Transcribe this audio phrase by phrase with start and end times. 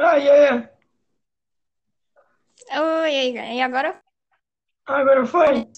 [0.00, 0.68] E aí?
[2.72, 4.02] Oi, e agora?
[4.86, 5.68] Agora foi?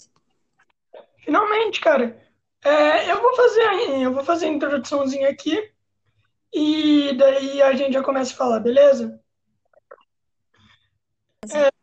[1.24, 2.22] Finalmente, cara.
[2.64, 5.72] É, eu vou fazer, eu vou fazer a introduçãozinha aqui
[6.54, 9.20] e daí a gente já começa a falar, beleza?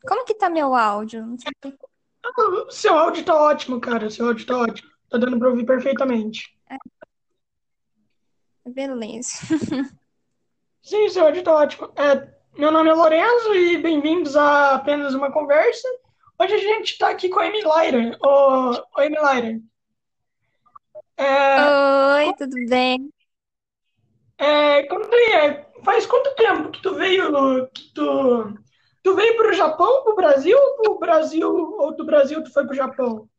[0.08, 1.36] Como que tá meu áudio?
[2.24, 2.32] Ah,
[2.70, 4.10] Seu áudio tá ótimo, cara.
[4.10, 4.90] Seu áudio tá ótimo.
[5.10, 6.58] Tá dando pra ouvir perfeitamente.
[8.66, 9.40] Beleza.
[10.82, 11.91] Sim, seu áudio tá ótimo.
[11.95, 15.88] É, meu nome é Lorenzo e bem-vindos a apenas uma conversa.
[16.38, 19.59] Hoje a gente tá aqui com a Amy ô Amy Lyra.
[21.17, 23.12] É, Oi, tudo bem?
[24.38, 28.54] É, conta aí, é, faz quanto tempo que tu veio, que tu,
[29.04, 32.76] tu veio pro Japão, pro Brasil, ou pro Brasil, ou do Brasil tu foi pro
[32.76, 33.29] Japão?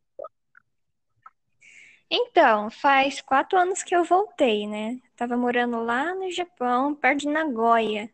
[2.10, 4.98] Então, faz quatro anos que eu voltei, né?
[5.16, 8.10] Tava morando lá no Japão, perto de Nagoya.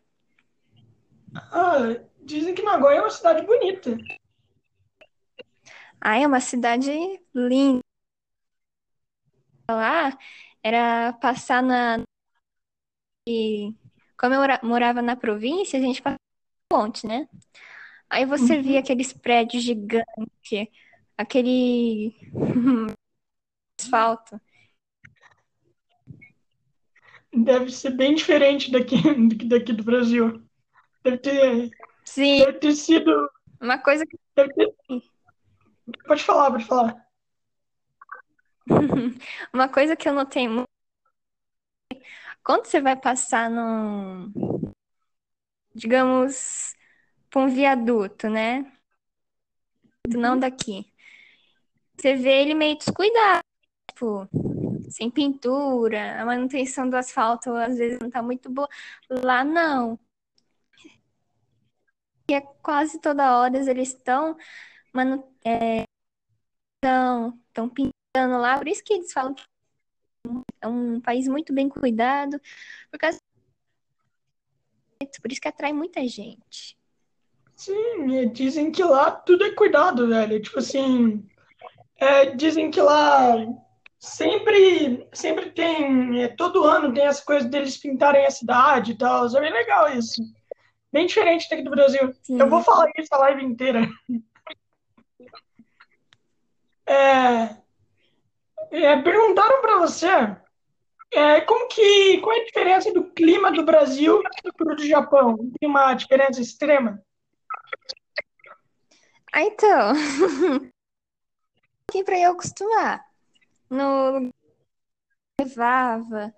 [1.35, 3.99] Ah, dizem que Nagoya é uma cidade bonita.
[6.01, 6.91] Ah, é uma cidade
[7.35, 7.81] linda.
[9.71, 10.17] Lá
[10.63, 12.03] era passar na.
[13.29, 13.75] e
[14.19, 16.19] Como eu mora- morava na província, a gente passava
[16.71, 17.29] na ponte, né?
[18.11, 18.81] Aí você via Uhum.
[18.81, 20.69] aqueles prédios gigantes,
[21.19, 22.17] aquele
[23.81, 24.41] asfalto.
[27.33, 28.97] Deve ser bem diferente daqui,
[29.47, 30.46] daqui do Brasil.
[31.07, 31.71] Deve ter,
[32.05, 34.05] Sim, deve ter sido, uma coisa
[34.35, 34.75] deve ter,
[36.05, 37.07] pode falar, pode falar.
[39.55, 40.67] Uma coisa que eu notei muito,
[42.43, 44.33] quando você vai passar num,
[45.73, 46.75] digamos,
[47.31, 48.73] por um viaduto, né?
[50.09, 50.93] Não daqui.
[51.97, 53.45] Você vê ele meio descuidado,
[53.93, 54.29] tipo,
[54.91, 58.69] sem pintura, a manutenção do asfalto às vezes não tá muito boa.
[59.09, 59.97] Lá não.
[62.29, 64.37] E é quase toda hora eles estão
[64.93, 65.25] manu...
[66.83, 69.45] estão estão pintando lá, por isso que eles falam que
[70.61, 72.41] é um país muito bem cuidado,
[72.91, 73.19] por causa
[75.21, 76.77] por isso que atrai muita gente.
[77.55, 80.41] Sim, dizem que lá tudo é cuidado, velho.
[80.41, 81.27] Tipo assim,
[81.97, 83.35] é, dizem que lá
[83.99, 89.27] sempre, sempre tem, é, todo ano tem essa coisa deles pintarem a cidade e tal.
[89.27, 90.23] É bem legal isso.
[90.93, 92.15] Bem diferente daqui do Brasil.
[92.29, 92.65] Eu vou Sim.
[92.65, 93.81] falar isso a live inteira.
[96.89, 97.57] É,
[98.71, 100.07] é, perguntaram pra você,
[101.13, 104.23] é, como que, qual é a diferença do clima do Brasil
[104.57, 105.37] pro do Japão?
[105.59, 107.03] Tem uma diferença extrema?
[109.33, 109.93] Ah, então,
[111.91, 113.05] aqui pra eu acostumar.
[113.69, 114.31] No
[115.41, 116.35] levava.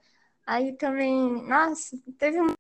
[0.47, 2.58] Aí também, nossa, teve um.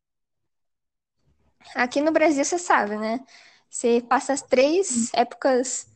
[1.74, 3.20] Aqui no Brasil, você sabe, né?
[3.68, 5.86] Você passa as três épocas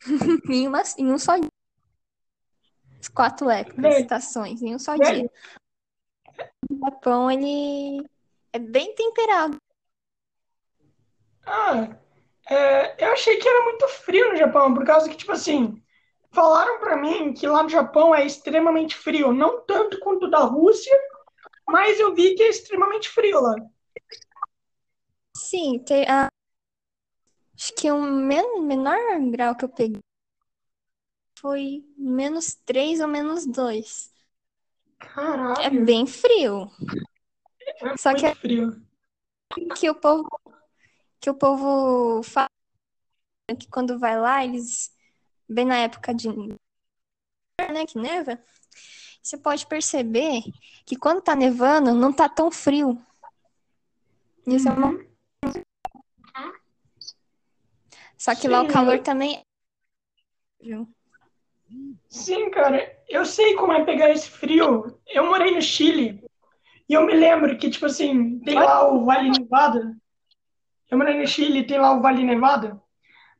[0.50, 1.48] em, uma, em um só dia.
[3.00, 5.30] As quatro épocas, Velho, estações, em um só dia.
[6.70, 8.04] O Japão, ele
[8.52, 9.56] é bem temperado.
[11.46, 11.96] ah,
[12.50, 15.82] é, eu achei que era muito frio no Japão, por causa que, tipo assim,
[16.32, 20.96] falaram pra mim que lá no Japão é extremamente frio, não tanto quanto da Rússia,
[21.68, 23.54] mas eu vi que é extremamente frio lá.
[25.52, 26.28] Sim, tem, ah,
[27.54, 28.96] acho que o men menor
[29.30, 30.00] grau que eu peguei
[31.38, 34.10] foi menos três ou menos dois.
[35.60, 36.70] É Caralho, bem frio.
[37.82, 38.82] é Só que muito frio.
[39.76, 40.26] que o povo
[41.20, 42.48] que o povo fala
[43.60, 44.90] que quando vai lá, eles
[45.46, 48.42] bem na época de né, que neva,
[49.22, 50.42] você pode perceber
[50.86, 52.98] que quando tá nevando, não tá tão frio.
[54.46, 55.11] Isso é uma...
[58.22, 59.42] Só que lá o Sim, calor também é
[60.58, 60.88] frio.
[62.08, 64.98] sim, cara, eu sei como é pegar esse frio.
[65.08, 66.22] Eu morei no Chile
[66.88, 69.96] e eu me lembro que, tipo assim, tem lá o Vale Nevada.
[70.90, 72.80] Eu morei no Chile, tem lá o Vale Nevada.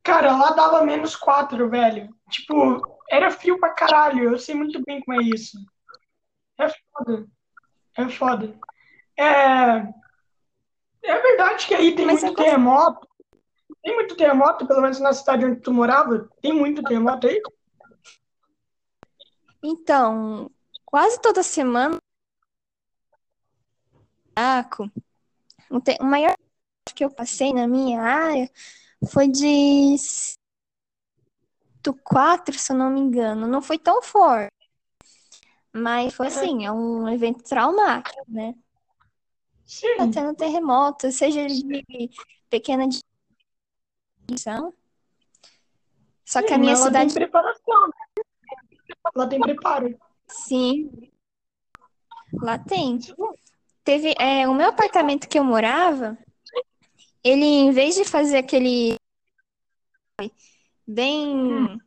[0.03, 2.09] Cara, lá dava menos quatro, velho.
[2.31, 2.81] Tipo,
[3.11, 4.25] era frio pra caralho.
[4.31, 5.59] Eu sei muito bem como é isso.
[6.59, 7.27] É foda.
[7.97, 8.59] É foda.
[9.19, 9.25] É,
[11.05, 13.07] é verdade que aí tem Mas muito terremoto.
[13.83, 16.29] Tem muito terremoto, pelo menos na cidade onde tu morava.
[16.41, 17.43] Tem muito terremoto aí?
[19.63, 20.51] Então,
[20.85, 21.99] quase toda semana,
[26.01, 26.35] o maior
[26.95, 28.51] que eu passei na minha área
[29.11, 29.97] foi de
[32.05, 33.47] 4, se eu não me engano.
[33.47, 34.53] Não foi tão forte,
[35.73, 38.55] mas foi assim, é um evento traumático, né?
[39.65, 39.97] Sim.
[39.97, 41.85] tá tendo terremoto, seja de
[42.51, 42.87] pequena
[44.27, 44.73] dimensão.
[46.25, 48.23] Só que a minha lá cidade, tem preparação, né?
[49.15, 49.99] Lá tem preparo.
[50.27, 51.11] sim,
[52.33, 52.99] lá tem.
[53.85, 56.17] Teve, é, o meu apartamento que eu morava,
[57.23, 58.97] ele, em vez de fazer aquele
[60.87, 61.79] bem,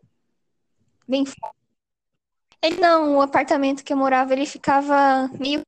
[1.08, 1.24] bem,
[2.62, 5.62] ele não, o apartamento que eu morava, ele ficava meio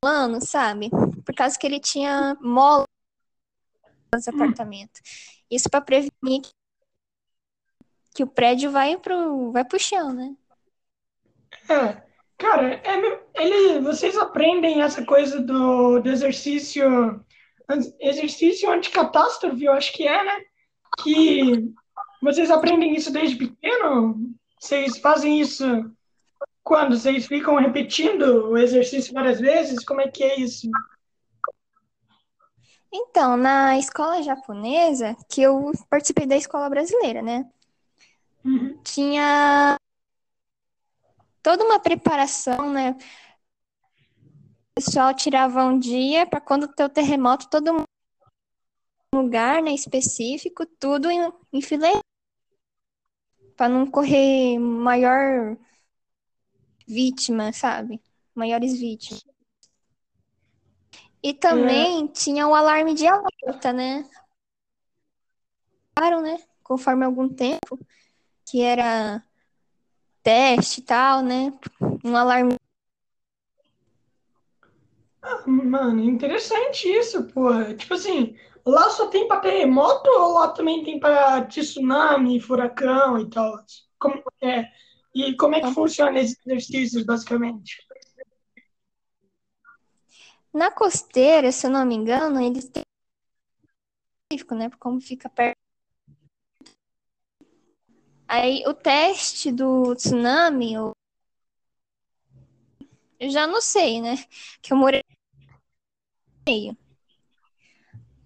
[0.00, 0.90] plano, sabe?
[0.90, 2.84] Por causa que ele tinha mola
[4.12, 5.00] nos apartamentos.
[5.50, 6.10] Isso para prevenir
[6.42, 6.50] que,
[8.14, 10.34] que o prédio vai pro, vai pro chão, né?
[11.68, 12.02] É,
[12.36, 17.24] cara, é, ele, vocês aprendem essa coisa do, do exercício,
[18.00, 20.44] exercício anticatástrofe, eu acho que é, né?
[21.02, 21.72] Que
[22.22, 24.16] vocês aprendem isso desde pequeno?
[24.58, 25.64] Vocês fazem isso
[26.64, 26.96] quando?
[26.96, 29.84] Vocês ficam repetindo o exercício várias vezes?
[29.84, 30.68] Como é que é isso?
[32.98, 37.46] Então, na escola japonesa, que eu participei da escola brasileira, né?
[38.42, 38.80] Uhum.
[38.82, 39.76] Tinha
[41.42, 42.96] toda uma preparação, né?
[44.70, 47.84] O pessoal tirava um dia para quando ter o terremoto, todo
[49.14, 52.00] lugar, né, específico, tudo em, em fileira,
[53.56, 55.56] para não correr maior
[56.86, 58.00] vítima, sabe?
[58.34, 59.35] Maiores vítimas.
[61.26, 64.08] E também tinha o alarme de alerta, né?
[65.96, 66.38] Claro, né?
[66.62, 67.80] Conforme algum tempo,
[68.44, 69.20] que era
[70.22, 71.52] teste e tal, né?
[72.04, 72.54] Um alarme.
[75.48, 77.74] Mano, interessante isso, porra.
[77.74, 83.28] Tipo assim, lá só tem pra terremoto ou lá também tem pra tsunami, furacão e
[83.28, 83.52] tal?
[83.98, 84.64] Como é?
[85.12, 87.84] E como é que funciona esses exercícios, basicamente?
[90.56, 92.82] Na costeira, se eu não me engano, eles têm
[94.24, 94.70] específico, né?
[94.78, 95.58] Como fica perto.
[98.26, 100.92] Aí o teste do tsunami, eu
[103.20, 104.16] eu já não sei, né?
[104.62, 105.02] Que eu morei
[106.48, 106.74] meio.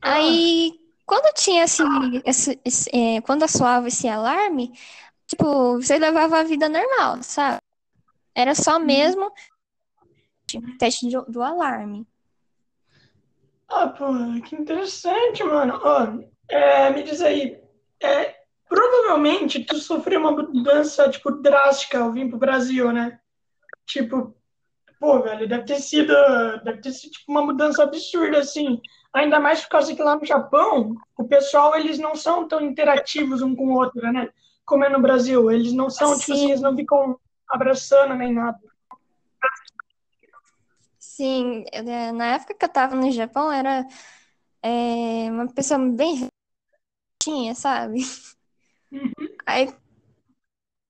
[0.00, 1.82] Aí, quando tinha esse,
[2.24, 4.72] esse, esse- é, quando soava esse alarme,
[5.26, 7.58] tipo, você levava a vida normal, sabe?
[8.34, 9.32] Era só mesmo
[10.46, 12.06] tipo, teste do, do alarme.
[13.70, 14.06] Ah, pô,
[14.44, 15.80] que interessante, mano.
[15.82, 16.18] Ó,
[16.48, 17.56] é, me diz aí,
[18.02, 18.34] é,
[18.68, 23.20] provavelmente tu sofreu uma mudança, tipo, drástica ao vir pro Brasil, né?
[23.86, 24.34] Tipo,
[24.98, 26.12] pô, velho, deve ter sido,
[26.64, 28.80] deve ter sido, tipo, uma mudança absurda, assim.
[29.12, 33.40] Ainda mais por causa que lá no Japão, o pessoal, eles não são tão interativos
[33.40, 34.28] um com o outro, né?
[34.64, 35.50] Como é no Brasil.
[35.50, 36.48] Eles não são, tipo assim, Sim.
[36.50, 37.18] eles não ficam
[37.48, 38.58] abraçando nem nada.
[41.20, 43.86] Sim, é, na época que eu tava no Japão, era
[44.62, 46.28] é, uma pessoa bem
[47.22, 48.00] tinha, sabe?
[49.46, 49.66] Aí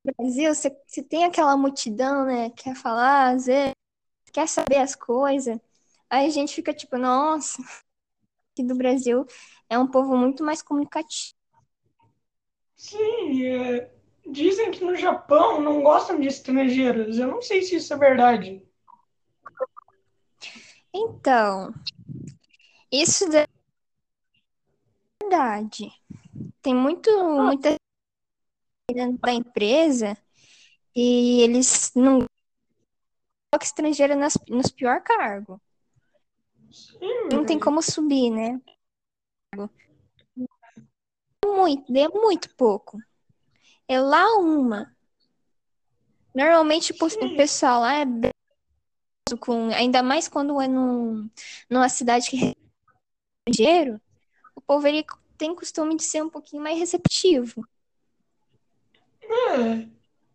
[0.04, 2.50] no Brasil, você, você tem aquela multidão, né?
[2.50, 3.74] Quer falar, às vezes,
[4.32, 5.58] quer saber as coisas.
[6.10, 7.62] Aí a gente fica tipo, nossa,
[8.52, 9.26] aqui do Brasil
[9.68, 11.34] é um povo muito mais comunicativo.
[12.76, 13.92] Sim, é,
[14.26, 17.18] dizem que no Japão não gostam de estrangeiros.
[17.18, 18.62] Eu não sei se isso é verdade.
[20.92, 21.72] Então,
[22.90, 23.46] isso da
[25.22, 25.92] verdade.
[26.60, 27.76] Tem muito, muita
[28.90, 30.16] dentro da empresa
[30.94, 32.18] e eles não
[33.50, 35.60] colocam estrangeiro nas, nos pior cargos.
[36.72, 38.60] Sim, Não tem como subir, né?
[41.44, 42.98] Muito, é muito pouco.
[43.86, 44.94] É lá uma.
[46.34, 48.30] Normalmente o pessoal lá é bem
[49.36, 51.28] com, ainda mais quando é num,
[51.68, 52.54] numa cidade que é
[53.48, 54.00] estrangeiro,
[54.54, 55.04] o povo ele
[55.36, 57.66] tem costume de ser um pouquinho mais receptivo.
[59.22, 59.86] É,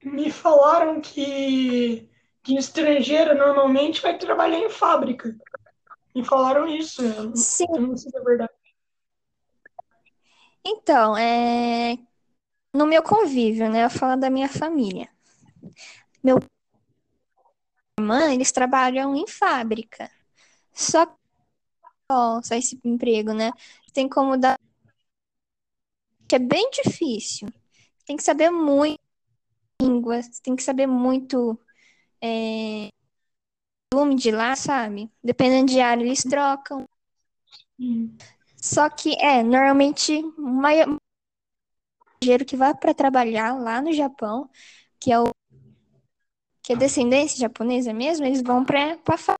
[0.04, 2.10] me falaram que,
[2.44, 5.36] que estrangeiro normalmente vai trabalhar em fábrica.
[6.16, 7.02] Me falaram isso.
[7.36, 8.54] Sim, eu não sei se é verdade.
[10.66, 11.98] então, é
[12.74, 13.86] no meu convívio, né?
[13.86, 15.10] Eu falo da minha família.
[16.24, 16.40] Meu
[18.00, 20.10] e irmã, eles trabalham em fábrica.
[20.74, 21.06] Só
[22.44, 23.52] só esse emprego, né?
[23.94, 24.60] Tem como dar
[26.28, 27.48] que é bem difícil.
[28.06, 29.00] Tem que saber muito
[29.82, 31.60] línguas, tem que saber muito
[32.22, 32.90] é,
[33.94, 35.10] nome de lá, sabe?
[35.24, 36.86] Dependendo de área, eles trocam.
[37.80, 38.16] Hum.
[38.58, 40.98] Só que é, normalmente, o maior
[42.48, 44.50] que vai para trabalhar lá no Japão,
[45.00, 45.35] que é o
[46.66, 49.36] que é descendência japonesa mesmo, eles vão para para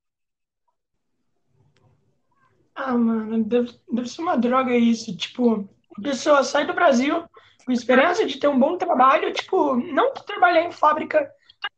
[2.76, 5.16] Ah, mano, deve, deve ser uma droga isso.
[5.18, 5.68] Tipo,
[5.98, 7.24] a pessoa sai do Brasil
[7.66, 9.34] com esperança de ter um bom trabalho.
[9.34, 11.28] Tipo, não que trabalhar em fábrica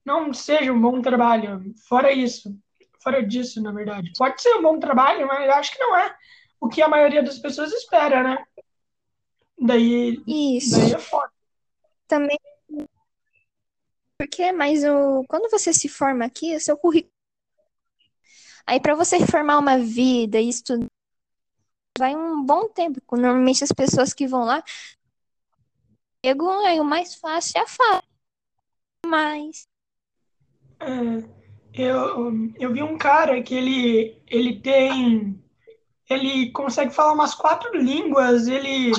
[0.04, 1.64] não seja um bom trabalho.
[1.88, 2.54] Fora isso.
[3.02, 4.12] Fora disso, na verdade.
[4.18, 6.14] Pode ser um bom trabalho, mas eu acho que não é
[6.60, 8.44] o que a maioria das pessoas espera, né?
[9.58, 10.78] Daí, Isso.
[10.78, 11.32] daí é foda.
[12.08, 12.38] Também
[14.18, 17.14] porque, mas o, quando você se forma aqui, o seu currículo.
[18.66, 20.88] Aí, para você formar uma vida e estudar,
[21.98, 23.00] vai um bom tempo.
[23.12, 24.64] Normalmente, as pessoas que vão lá,
[26.66, 28.08] aí o mais fácil é a fácil.
[29.06, 29.68] Mas,
[30.80, 31.24] É,
[31.74, 35.42] eu, eu vi um cara que ele, ele tem.
[36.10, 38.92] Ele consegue falar umas quatro línguas, ele,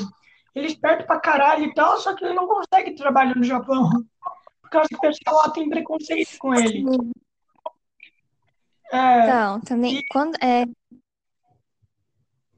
[0.54, 3.90] ele é esperto pra caralho e tal, só que ele não consegue trabalhar no Japão.
[4.68, 6.84] Por causa que o pessoal lá tem preconceito com ele.
[8.92, 10.66] É, então, também, quando, é,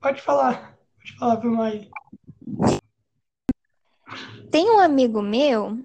[0.01, 0.77] pode falar.
[0.97, 1.91] Pode falar, foi aí.
[4.51, 5.79] tem um amigo meu,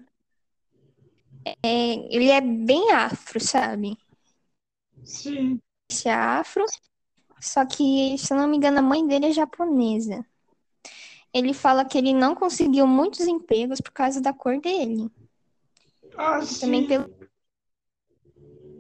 [1.64, 3.96] é, ele é bem afro, sabe?
[5.04, 5.60] Sim.
[5.92, 6.66] Esse é afro,
[7.40, 10.26] só que, se eu não me engano, a mãe dele é japonesa.
[11.32, 15.12] Ele fala que ele não conseguiu muitos empregos por causa da cor dele.
[16.18, 17.10] Ah, Também sim, pelo.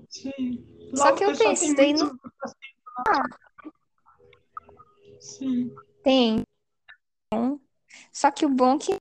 [0.10, 0.65] sim.
[0.94, 2.20] Lá Só que eu penso, tem daí não
[5.20, 5.74] Sim.
[6.04, 6.44] tem.
[8.12, 8.98] Só que o bom é que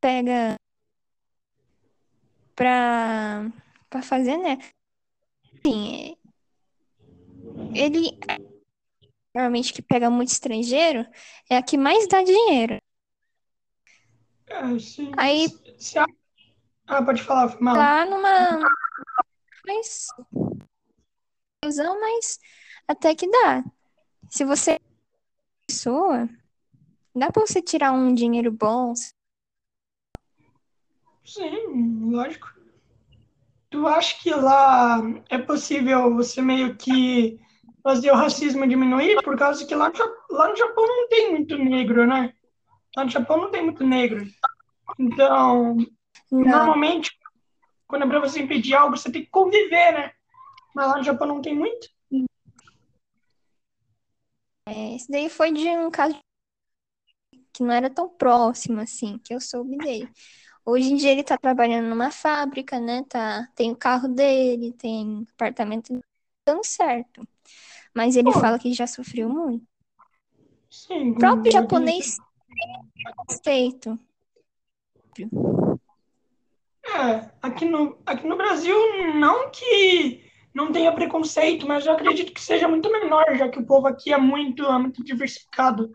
[0.00, 0.56] pega
[2.54, 3.50] pra,
[3.90, 4.58] pra fazer, né?
[5.66, 6.16] É-
[7.74, 8.18] ele
[9.34, 11.06] normalmente que pega muito estrangeiro
[11.50, 12.78] é a que mais dá dinheiro.
[14.48, 15.10] É, sim.
[15.18, 16.06] Aí Se a-
[16.86, 17.74] Ah, pode falar, foi mal.
[17.74, 18.68] tá numa.
[19.66, 20.08] Mas.
[21.64, 22.38] Mas
[22.86, 23.64] até que dá.
[24.28, 24.78] Se você é
[25.66, 26.28] pessoa,
[27.14, 28.94] dá pra você tirar um dinheiro bom.
[31.24, 32.48] Sim, lógico.
[33.70, 37.38] Tu acha que lá é possível você meio que
[37.82, 39.20] fazer o racismo diminuir?
[39.22, 42.32] Por causa que lá no, Ja- lá no Japão não tem muito negro, né?
[42.96, 44.24] Lá no Japão não tem muito negro.
[44.98, 45.76] Então.
[46.30, 47.10] Normalmente,
[47.86, 50.12] quando é pra você impedir algo, você tem que conviver, né?
[50.74, 51.88] Mas lá no Japão não tem muito.
[54.68, 56.18] Esse daí foi de um caso
[57.52, 60.08] que não era tão próximo assim, que eu soube dele.
[60.64, 63.04] Hoje em dia ele tá trabalhando numa fábrica, né?
[63.08, 66.04] Tá, tem o carro dele, tem apartamento dele,
[66.44, 67.26] dando certo.
[67.94, 68.40] Mas ele Pô.
[68.40, 69.64] fala que já sofreu muito.
[70.68, 73.98] Sim, O próprio japonês tem preconceito.
[76.94, 78.76] É, aqui no, aqui no Brasil,
[79.14, 80.24] não que
[80.54, 84.12] não tenha preconceito, mas eu acredito que seja muito menor, já que o povo aqui
[84.12, 85.92] é muito, é muito diversificado.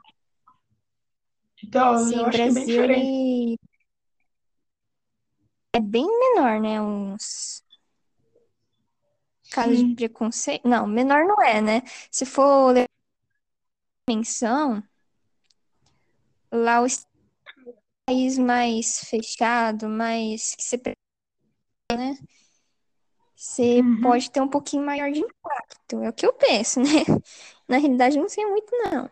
[1.63, 3.59] Então, Sim, eu o acho que é bem Brasil diferente.
[5.73, 6.81] é bem menor, né?
[6.81, 7.63] Uns
[9.51, 10.67] casos de preconceito.
[10.67, 11.81] Não, menor não é, né?
[12.11, 12.75] Se for
[14.07, 14.83] menção,
[16.51, 17.05] lá os
[18.11, 20.81] país mais fechado, mais que você,
[21.93, 22.17] né?
[23.35, 24.01] Você Uhum.
[24.01, 26.01] pode ter um pouquinho maior de impacto.
[26.03, 26.85] É o que eu penso, né?
[27.69, 29.09] Na realidade, não sei muito, não.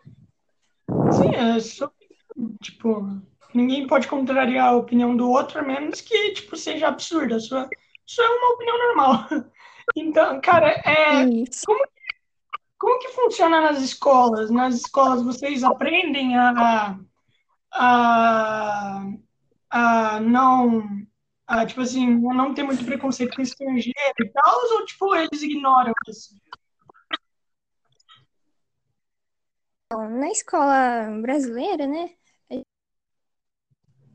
[1.12, 1.90] sim, é só,
[2.62, 3.08] tipo,
[3.54, 7.38] ninguém pode contrariar a opinião do outro, a menos que, tipo, seja absurda.
[7.38, 7.68] Isso é,
[8.06, 9.28] isso é uma opinião normal.
[9.96, 11.66] Então, cara, é, Isso.
[12.78, 14.48] como que funciona nas escolas?
[14.48, 16.98] Nas escolas vocês aprendem a, a,
[17.72, 19.02] a
[20.20, 20.82] não,
[21.46, 25.42] a, tipo assim, a não ter muito preconceito com estrangeiro e tal, ou tipo, eles
[25.42, 26.34] ignoram isso?
[29.92, 32.14] Na escola brasileira, né?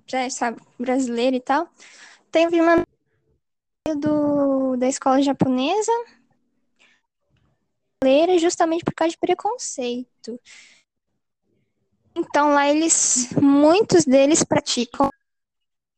[0.07, 1.67] Já sabe, brasileira e tal.
[2.31, 2.83] Teve uma
[3.97, 5.91] do, da escola japonesa
[8.39, 10.39] justamente por causa de preconceito.
[12.15, 15.09] Então lá eles, muitos deles praticam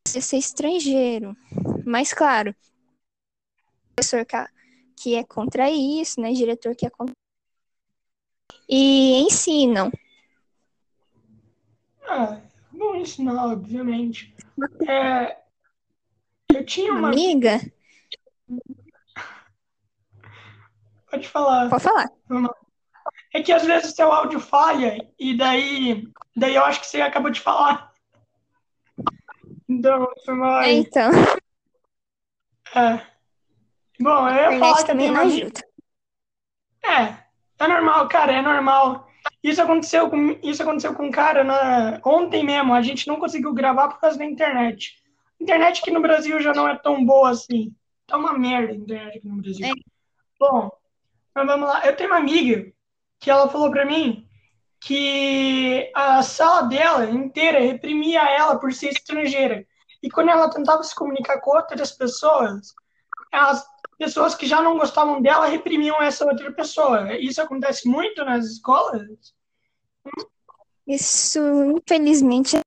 [0.07, 1.35] ser estrangeiro.
[1.85, 2.55] Mas claro,
[3.95, 6.31] professor que- é contra isso, né?
[6.33, 7.13] Diretor que é contra
[8.67, 9.91] e ensinam.
[12.09, 14.35] Ah, bom ensinar, obviamente.
[14.89, 15.37] É,
[16.53, 17.07] eu tinha Uma uma.
[17.09, 17.59] amiga,
[21.09, 21.69] Pode falar.
[21.69, 22.09] pode falar.
[23.33, 27.29] É que às vezes seu áudio falha e daí, daí eu acho que você acabou
[27.29, 27.91] de falar.
[29.67, 31.11] Então, mal É, então,
[32.75, 33.01] É.
[33.99, 35.61] Bom, eu ia falar que também não ajuda.
[36.83, 37.17] É,
[37.59, 39.07] é normal, cara, é normal.
[39.43, 42.73] Isso aconteceu com, isso aconteceu com um cara na, ontem mesmo.
[42.73, 45.01] A gente não conseguiu gravar por causa da internet.
[45.39, 47.73] Internet aqui no Brasil já não é tão boa assim.
[48.05, 49.67] Tá uma merda a internet aqui no Brasil.
[49.67, 49.71] É.
[50.39, 50.71] Bom,
[51.35, 51.85] mas vamos lá.
[51.85, 52.71] Eu tenho uma amiga
[53.19, 54.27] que ela falou pra mim
[54.79, 59.65] que a sala dela inteira reprimia ela por ser estrangeira.
[60.01, 62.73] E quando ela tentava se comunicar com outras pessoas,
[63.31, 63.65] as
[63.97, 67.15] pessoas que já não gostavam dela reprimiam essa outra pessoa.
[67.17, 69.01] Isso acontece muito nas escolas?
[70.85, 71.39] Isso,
[71.75, 72.57] infelizmente,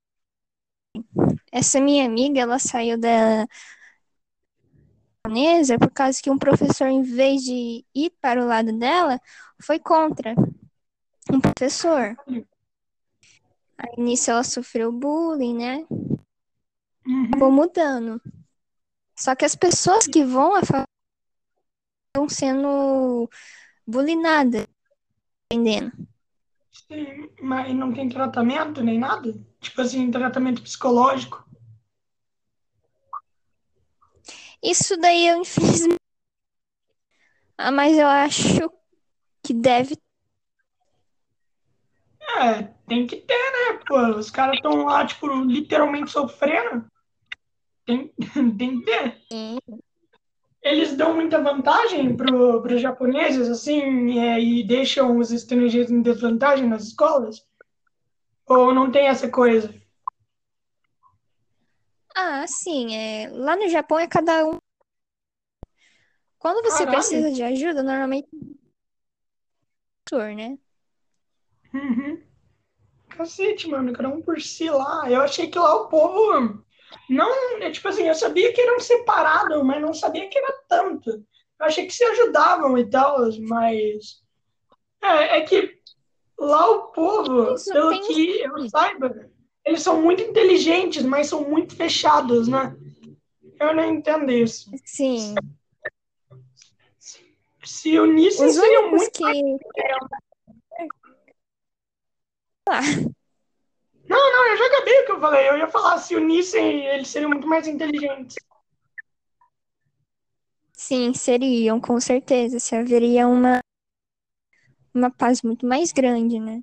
[1.52, 3.46] essa minha amiga, ela saiu da
[5.26, 9.20] japonesa por causa que um professor, em vez de ir para o lado dela,
[9.60, 10.34] foi contra
[11.30, 12.16] um professor.
[13.78, 15.86] Aí nisso ela sofreu bullying, né?
[17.06, 17.24] Uhum.
[17.26, 18.20] Acabou mudando.
[19.16, 20.88] Só que as pessoas que vão a faculdade
[22.08, 23.28] estão sendo
[23.86, 24.66] bulinadas,
[25.52, 25.92] entendendo?
[26.72, 29.34] Sim, mas não tem tratamento nem nada?
[29.60, 31.49] Tipo assim, tratamento psicológico?
[34.62, 36.00] Isso daí eu, infelizmente.
[37.56, 38.70] Ah, mas eu acho
[39.42, 39.96] que deve.
[42.38, 43.80] É, tem que ter, né?
[43.86, 46.86] Pô, os caras estão lá, tipo, literalmente sofrendo.
[47.84, 48.12] Tem,
[48.56, 49.18] tem que ter.
[49.30, 49.58] Sim.
[50.62, 56.68] Eles dão muita vantagem para os japoneses, assim, é, e deixam os estrangeiros em desvantagem
[56.68, 57.42] nas escolas?
[58.46, 59.74] Ou não tem essa coisa?
[62.22, 62.94] Ah, sim.
[62.94, 63.30] É...
[63.30, 64.58] Lá no Japão é cada um.
[66.38, 66.98] Quando você Caralho.
[66.98, 68.28] precisa de ajuda, normalmente.
[70.12, 70.58] é né?
[71.72, 72.22] Uhum.
[73.08, 75.10] Cacete, mano, cada um por si lá.
[75.10, 76.62] Eu achei que lá o povo.
[77.08, 81.10] Não, é tipo assim, eu sabia que eram separados, mas não sabia que era tanto.
[81.10, 84.22] Eu achei que se ajudavam e tal, mas.
[85.02, 85.80] É, é que
[86.38, 89.29] lá o povo, Isso pelo que eu saiba,
[89.70, 92.76] eles são muito inteligentes, mas são muito fechados, né?
[93.58, 94.70] Eu não entendo isso.
[94.84, 95.34] Sim.
[97.64, 99.12] Se unissem, Os seriam únicos muito.
[99.12, 100.84] que.
[102.68, 102.80] Lá.
[104.08, 105.48] Não, não, eu já acabei o que eu falei.
[105.48, 108.34] Eu ia falar, se unissem, eles seriam muito mais inteligentes.
[110.72, 112.58] Sim, seriam, com certeza.
[112.58, 113.60] Se haveria uma,
[114.92, 116.60] uma paz muito mais grande, né?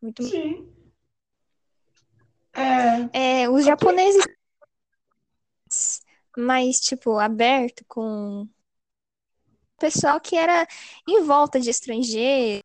[0.00, 0.67] Muito Sim.
[3.12, 4.22] É, É, os japoneses
[6.36, 8.48] mais, tipo, aberto com o
[9.78, 10.66] pessoal que era
[11.06, 12.64] em volta de estrangeiro,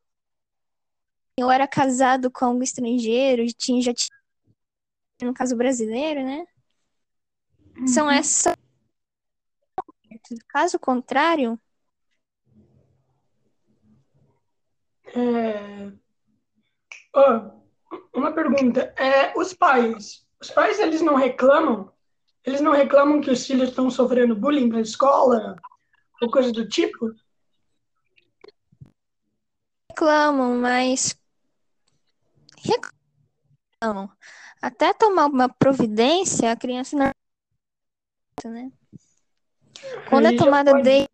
[1.40, 4.18] ou era casado com algum estrangeiro, tinha, já tinha,
[5.22, 6.46] no caso brasileiro, né?
[7.88, 8.54] São essas.
[10.48, 11.60] Caso contrário,
[15.06, 15.92] é...
[17.14, 17.63] Ó,
[18.14, 18.94] uma pergunta.
[18.98, 21.92] É, os pais, os pais, eles não reclamam?
[22.46, 25.56] Eles não reclamam que os filhos estão sofrendo bullying na escola?
[26.22, 27.14] Ou coisa do tipo?
[29.94, 31.16] reclamam, mas
[33.80, 34.10] reclamam.
[34.62, 37.12] Até tomar uma providência, a criança não.
[38.52, 38.72] Né?
[40.10, 41.10] Quando Aí é tomada pode- de.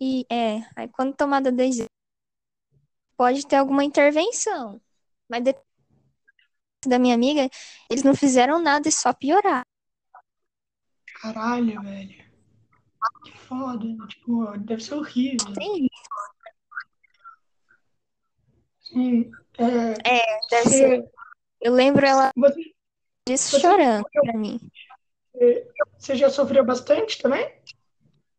[0.00, 1.86] E é, aí quando tomada de
[3.22, 4.80] pode ter alguma intervenção.
[5.28, 5.64] Mas depois
[6.84, 7.48] da minha amiga,
[7.88, 9.62] eles não fizeram nada e só piorar.
[11.20, 12.24] Caralho, velho.
[13.24, 13.86] Que foda.
[14.08, 15.54] Tipo, deve ser horrível.
[15.54, 15.88] Sim,
[18.80, 19.30] Sim.
[19.58, 21.10] É, deve você- ser.
[21.60, 22.60] Eu lembro ela você,
[23.28, 24.58] disso Você- chorando pra mim.
[25.96, 27.48] você já sofreu bastante também?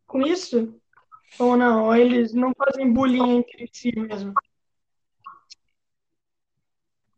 [0.06, 0.78] Com isso?
[1.40, 1.86] Ou não?
[1.86, 4.34] Ou eles não fazem bullying entre si mesmo?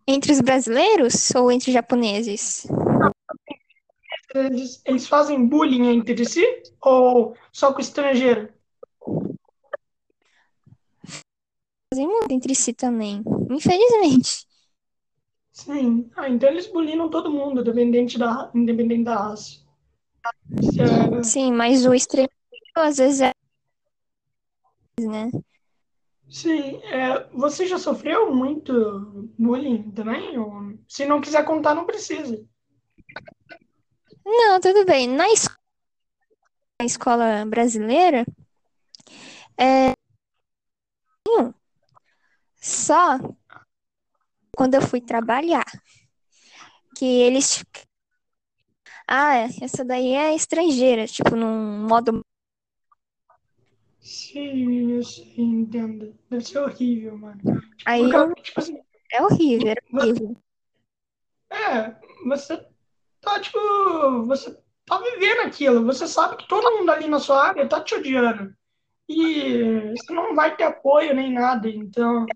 [0.08, 2.68] Entre os brasileiros ou entre os japoneses?
[4.34, 6.46] Eles, eles fazem bullying entre si?
[6.82, 8.54] Ou só com o estrangeiro?
[11.91, 13.24] Fazem muito entre si também.
[13.50, 14.46] Infelizmente.
[15.52, 16.12] Sim.
[16.15, 19.65] Ah, então eles bullyingam todo mundo, independente da, independente da raça.
[20.60, 22.32] É- Sim, mas o estrangeiro
[22.76, 23.32] às vezes é.
[25.00, 25.32] Né?
[26.29, 26.81] Sim.
[26.83, 30.38] É, você já sofreu muito bullying também?
[30.38, 32.43] Ou, se não quiser contar, não precisa.
[34.23, 35.07] Não, tudo bem.
[35.07, 35.47] Na es-
[36.79, 38.25] na escola brasileira,
[39.57, 39.95] é.
[42.61, 43.17] Só
[44.55, 45.65] quando eu fui trabalhar.
[46.95, 47.63] Que eles.
[49.07, 52.23] Ah, essa daí é estrangeira, tipo, num modo.
[54.06, 56.15] Sim, eu sei, entendo.
[56.30, 57.41] Deve ser horrível, mano.
[57.41, 58.80] Tipo, Aí causa, tipo assim,
[59.12, 60.38] é horrível, era horrível.
[61.50, 61.96] é,
[62.28, 62.68] você
[63.20, 63.58] tá, tipo,
[64.28, 67.96] você tá vivendo aquilo, você sabe que todo mundo ali na sua área tá te
[67.96, 68.56] odiando.
[69.10, 72.28] E você não vai ter apoio nem nada, então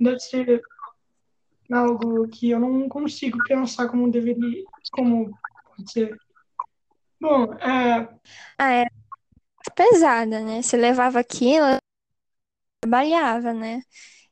[0.00, 0.62] deve ser
[1.70, 5.32] algo que eu não consigo pensar como deveria, como
[5.76, 6.18] pode ser.
[7.20, 8.08] Bom, é,
[8.58, 8.90] Ah, era
[9.78, 10.60] pesada, né?
[10.60, 11.64] Você levava aquilo,
[12.80, 13.80] trabalhava, né?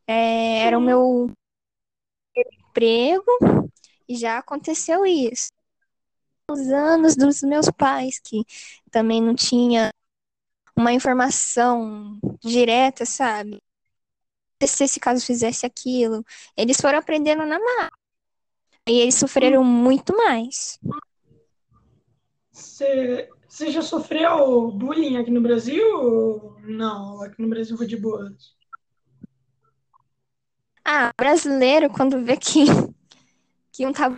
[0.05, 1.31] É, era o meu
[2.37, 3.31] emprego
[4.09, 5.53] e já aconteceu isso.
[6.51, 8.45] Os anos dos meus pais, que
[8.91, 9.91] também não tinha
[10.75, 13.63] uma informação direta, sabe?
[14.65, 16.25] Se esse caso fizesse aquilo,
[16.57, 17.91] eles foram aprendendo na marra.
[18.89, 20.79] E eles sofreram muito mais.
[22.51, 25.83] você, você já sofreu bullying aqui no Brasil?
[25.99, 28.55] ou Não, aqui no Brasil foi de boas.
[30.85, 32.64] Ah, brasileiro, quando vê que,
[33.73, 34.11] que um tá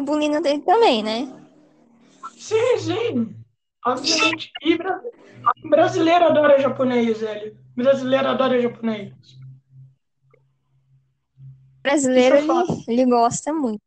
[0.00, 1.26] bullying dele também, né?
[2.36, 3.36] Sim, sim,
[3.84, 4.52] obviamente.
[4.62, 5.02] E bra-
[5.64, 7.58] brasileiro adora japonês, velho.
[7.74, 9.12] Brasileiro adora japonês.
[11.82, 13.82] Brasileiro, é ele, ele gosta muito.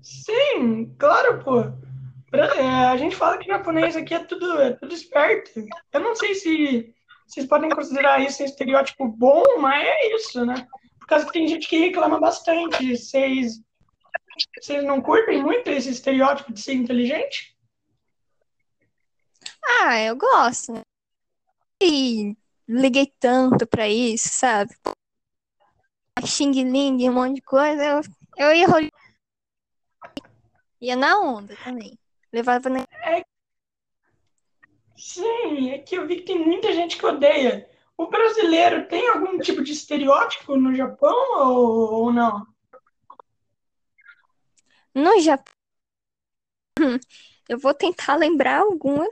[0.00, 1.87] Sim, claro, pô.
[2.32, 5.50] É, a gente fala que japonês aqui é tudo, é tudo esperto.
[5.92, 6.94] Eu não sei se
[7.26, 10.66] vocês podem considerar isso um estereótipo bom, mas é isso, né?
[10.98, 12.96] Por causa que tem gente que reclama bastante.
[12.96, 13.60] Vocês,
[14.60, 17.56] vocês não curtem muito esse estereótipo de ser inteligente?
[19.64, 20.80] Ah, eu gosto?
[21.82, 22.36] E
[22.68, 24.74] liguei tanto pra isso, sabe?
[26.24, 27.82] Xing Ling, um monte de coisa.
[27.84, 28.00] Eu,
[28.36, 28.90] eu ia rolar.
[30.80, 31.98] Ia na onda também.
[32.32, 32.84] Levava na.
[34.96, 37.68] Sim, é que eu vi que tem muita gente que odeia.
[37.96, 42.46] O brasileiro tem algum tipo de estereótipo no Japão ou, ou não?
[44.94, 45.54] No Japão,
[47.48, 49.06] eu vou tentar lembrar alguma.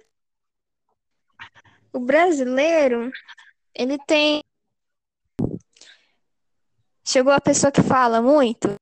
[1.92, 3.11] O brasileiro,
[3.74, 4.42] ele tem.
[7.05, 8.74] Chegou a pessoa que fala muito.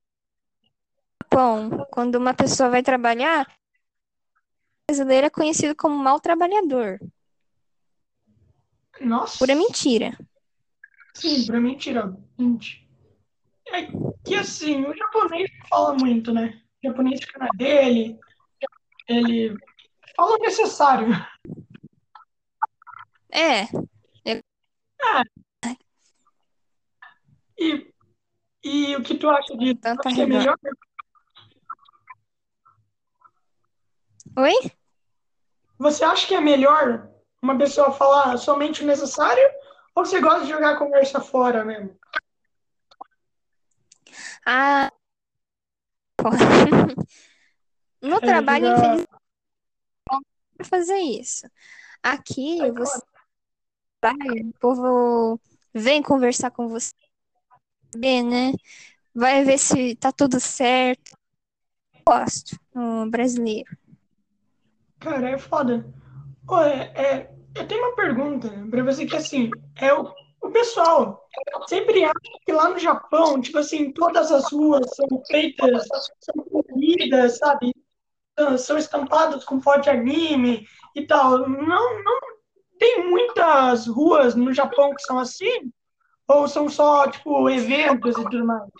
[1.30, 3.46] Bom, quando uma pessoa vai trabalhar,
[4.88, 7.00] brasileiro é conhecido como mau trabalhador.
[9.00, 9.38] Nossa.
[9.38, 10.16] Pura mentira.
[11.14, 12.16] Sim, pra mentira.
[13.68, 13.86] É
[14.24, 16.60] que assim, o japonês fala muito, né?
[16.82, 18.18] O japonês fica na dele,
[19.08, 19.56] ele
[20.16, 21.08] fala o necessário.
[23.30, 23.64] É,
[27.58, 27.92] E,
[28.64, 29.80] e o que tu acha disso?
[30.14, 30.58] Que é melhor?
[34.36, 34.54] Oi?
[35.78, 37.08] Você acha que é melhor
[37.42, 39.42] uma pessoa falar somente o necessário?
[39.94, 41.96] Ou você gosta de jogar a conversa fora mesmo?
[44.46, 44.90] Ah,
[48.02, 49.08] no É, trabalho, jogar- infelizmente,
[50.58, 51.46] não fazer isso.
[52.02, 53.00] Aqui, você
[54.02, 55.40] vai, o povo
[55.72, 56.92] vem conversar com você,
[57.96, 58.52] né?
[59.14, 61.16] Vai ver se tá tudo certo.
[62.06, 63.70] Gosto, no brasileiro.
[65.04, 65.86] Cara, é foda.
[66.46, 70.10] Pô, é, é- eu tenho uma pergunta pra você que assim, é o,
[70.42, 71.22] o pessoal
[71.68, 72.14] sempre acha
[72.44, 75.86] que lá no Japão, tipo assim, todas as ruas são feitas,
[76.20, 77.70] são coloridas, sabe?
[78.58, 81.46] São estampadas com foto de anime e tal.
[81.48, 82.20] Não, não
[82.78, 85.70] tem muitas ruas no Japão que são assim?
[86.26, 88.70] Ou são só, tipo, eventos e tudo mais?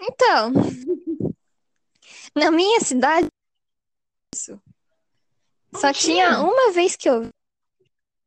[0.00, 0.52] Então,
[2.36, 3.28] na minha cidade,
[4.38, 4.60] isso.
[5.74, 6.40] Só Não tinha tinha?
[6.40, 7.28] uma vez que eu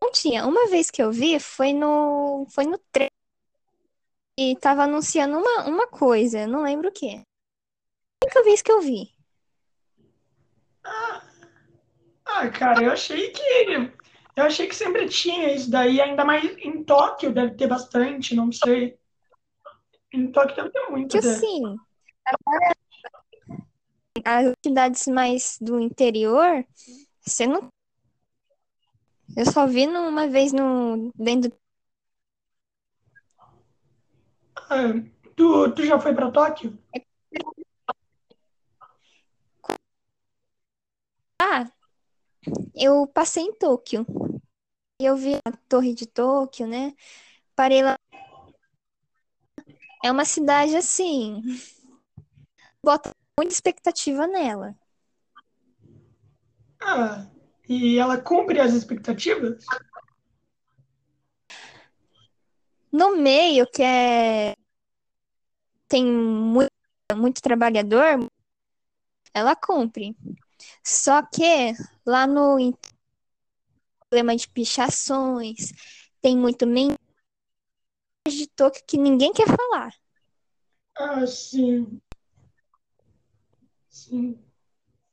[0.04, 3.10] não tinha, uma vez que eu vi foi no foi no trem
[4.38, 7.24] e tava anunciando uma, uma coisa, não lembro o quê.
[8.24, 9.13] A única vez que eu vi.
[12.26, 13.41] Ah, cara, eu achei que
[14.36, 18.52] eu achei que sempre tinha isso daí, ainda mais em Tóquio deve ter bastante, não
[18.52, 18.97] sei.
[20.12, 21.78] Em Tóquio deve ter muito Que assim,
[22.26, 22.76] agora
[24.25, 26.65] as cidades mais do interior,
[27.21, 27.69] você não
[29.36, 31.51] Eu só vi uma vez no dentro
[34.55, 34.93] Ah,
[35.36, 36.77] tu, tu já foi pra Tóquio?
[41.41, 41.69] Ah,
[42.75, 44.05] eu passei em Tóquio.
[44.99, 46.93] Eu vi a Torre de Tóquio, né?
[47.55, 47.97] Parei lá.
[50.03, 51.41] É uma cidade assim.
[52.84, 54.75] Bota muita expectativa nela.
[56.80, 57.27] Ah,
[57.67, 59.65] E ela cumpre as expectativas?
[62.91, 64.54] No meio, que é
[65.88, 66.71] tem muito,
[67.17, 68.30] muito trabalhador,
[69.34, 70.15] ela cumpre.
[70.84, 71.73] Só que
[72.06, 72.58] lá no
[74.01, 75.71] problema de pichações,
[76.21, 76.97] tem muito mensagem
[78.30, 79.93] de toque que ninguém quer falar.
[80.95, 81.99] Ah, sim.
[84.01, 84.43] Sim.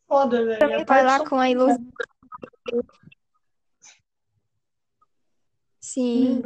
[0.06, 0.58] Foda, velho.
[0.58, 1.92] Também A vai parte lá com a ilusão.
[5.78, 6.42] Sim.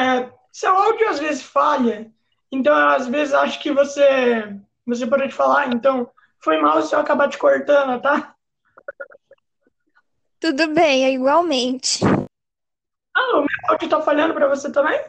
[0.00, 2.12] É, seu áudio às vezes falha,
[2.50, 7.00] então às vezes acho que você você parou de falar, então foi mal se eu
[7.00, 8.36] acabar te cortando, tá?
[10.38, 12.04] Tudo bem, é igualmente.
[13.16, 15.00] Ah, o meu áudio tá falhando para você também?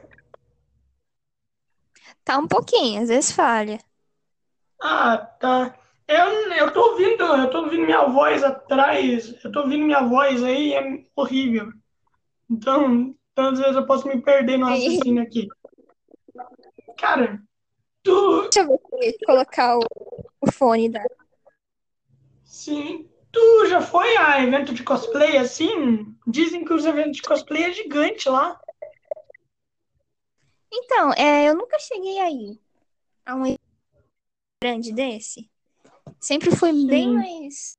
[2.24, 3.80] Tá um pouquinho, às vezes falha.
[4.82, 5.78] Ah, tá.
[6.08, 10.44] Eu, eu tô ouvindo, eu tô ouvindo minha voz atrás, eu tô ouvindo minha voz
[10.44, 11.72] aí, é horrível.
[12.50, 15.48] Então, às vezes eu posso me perder no raciocínio aqui.
[16.98, 17.42] Cara,
[18.04, 19.82] tu, Deixa eu ver se eu colocar o,
[20.42, 21.04] o fone da.
[22.44, 26.16] sim, tu já foi a evento de cosplay assim?
[26.28, 28.60] Dizem que os eventos de cosplay é gigante lá.
[30.72, 32.60] Então, é, eu nunca cheguei aí
[33.26, 33.65] a um evento
[34.66, 35.48] grande desse.
[36.20, 37.14] Sempre fui bem Sim.
[37.14, 37.78] mais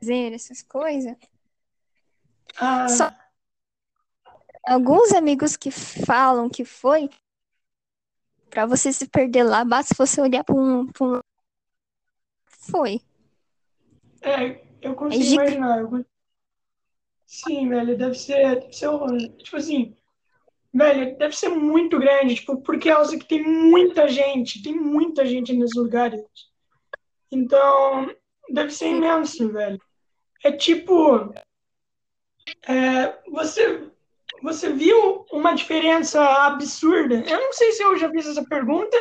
[0.00, 1.16] fazer essas coisas.
[2.58, 3.10] Ah, Só
[4.66, 7.08] alguns amigos que falam que foi,
[8.50, 11.20] pra você se perder lá, basta você olhar pra um, pra um...
[12.44, 13.00] Foi.
[14.20, 15.54] é, eu consigo gigante.
[15.54, 15.80] imaginar.
[15.80, 16.06] eu
[17.26, 18.90] Sim, velho, deve ser, deve ser,
[19.38, 19.96] tipo assim,
[20.72, 25.52] velho, deve ser muito grande, tipo, porque é que tem muita gente, tem muita gente
[25.52, 26.20] nesses lugares.
[27.30, 28.10] Então,
[28.50, 29.80] deve ser imenso, velho.
[30.44, 31.32] É tipo,
[32.68, 33.88] é, você,
[34.42, 37.22] você viu uma diferença absurda?
[37.26, 38.96] Eu não sei se eu já fiz essa pergunta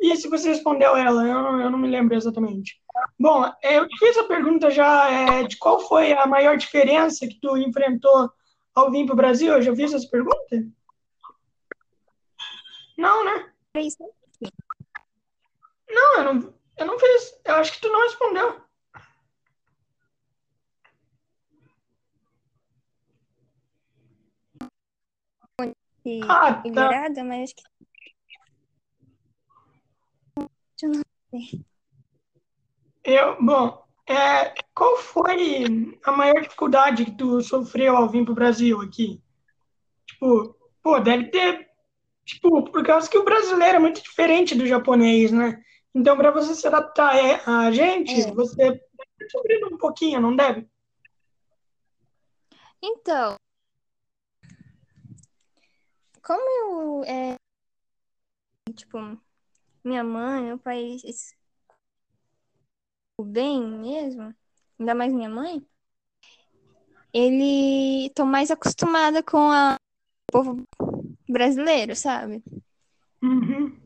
[0.00, 2.80] e se você respondeu ela, eu não, eu não me lembro exatamente.
[3.18, 7.38] Bom, é, eu fiz a pergunta já é, de qual foi a maior diferença que
[7.40, 8.30] tu enfrentou
[8.74, 9.52] ao vir para o Brasil.
[9.52, 10.66] Eu já fiz essa pergunta?
[13.02, 13.52] Não, né?
[15.90, 17.40] Não, eu não, eu não fiz.
[17.44, 18.62] Eu acho que tu não respondeu.
[26.28, 26.62] Ah, tá.
[26.64, 27.62] ignorada, mas acho que.
[30.82, 31.02] Eu não-
[33.04, 35.64] Eu, bom, é, qual foi
[36.04, 39.20] a maior dificuldade que tu sofreu ao vir para o Brasil aqui?
[40.06, 41.68] Tipo, pô, deve ter,
[42.24, 45.62] tipo, por causa que o brasileiro é muito diferente do japonês, né?
[45.94, 48.32] Então, para você se adaptar é, a gente, É.
[48.32, 50.66] você deve sofrido um pouquinho, não deve?
[52.82, 53.36] Então,
[56.22, 57.36] como eu, é,
[58.74, 58.98] tipo,
[59.84, 61.36] minha mãe, meu pai, esse-
[63.18, 64.34] o bem mesmo,
[64.78, 65.64] ainda mais minha mãe,
[67.12, 70.64] ele tô mais acostumada com a- o povo
[71.32, 72.42] brasileiro, sabe?
[73.22, 73.80] Uhum.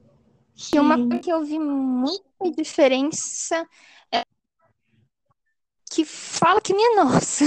[0.75, 3.69] E uma coisa que eu vi muita diferença
[4.13, 4.23] é
[5.91, 7.45] que fala que minha nossa.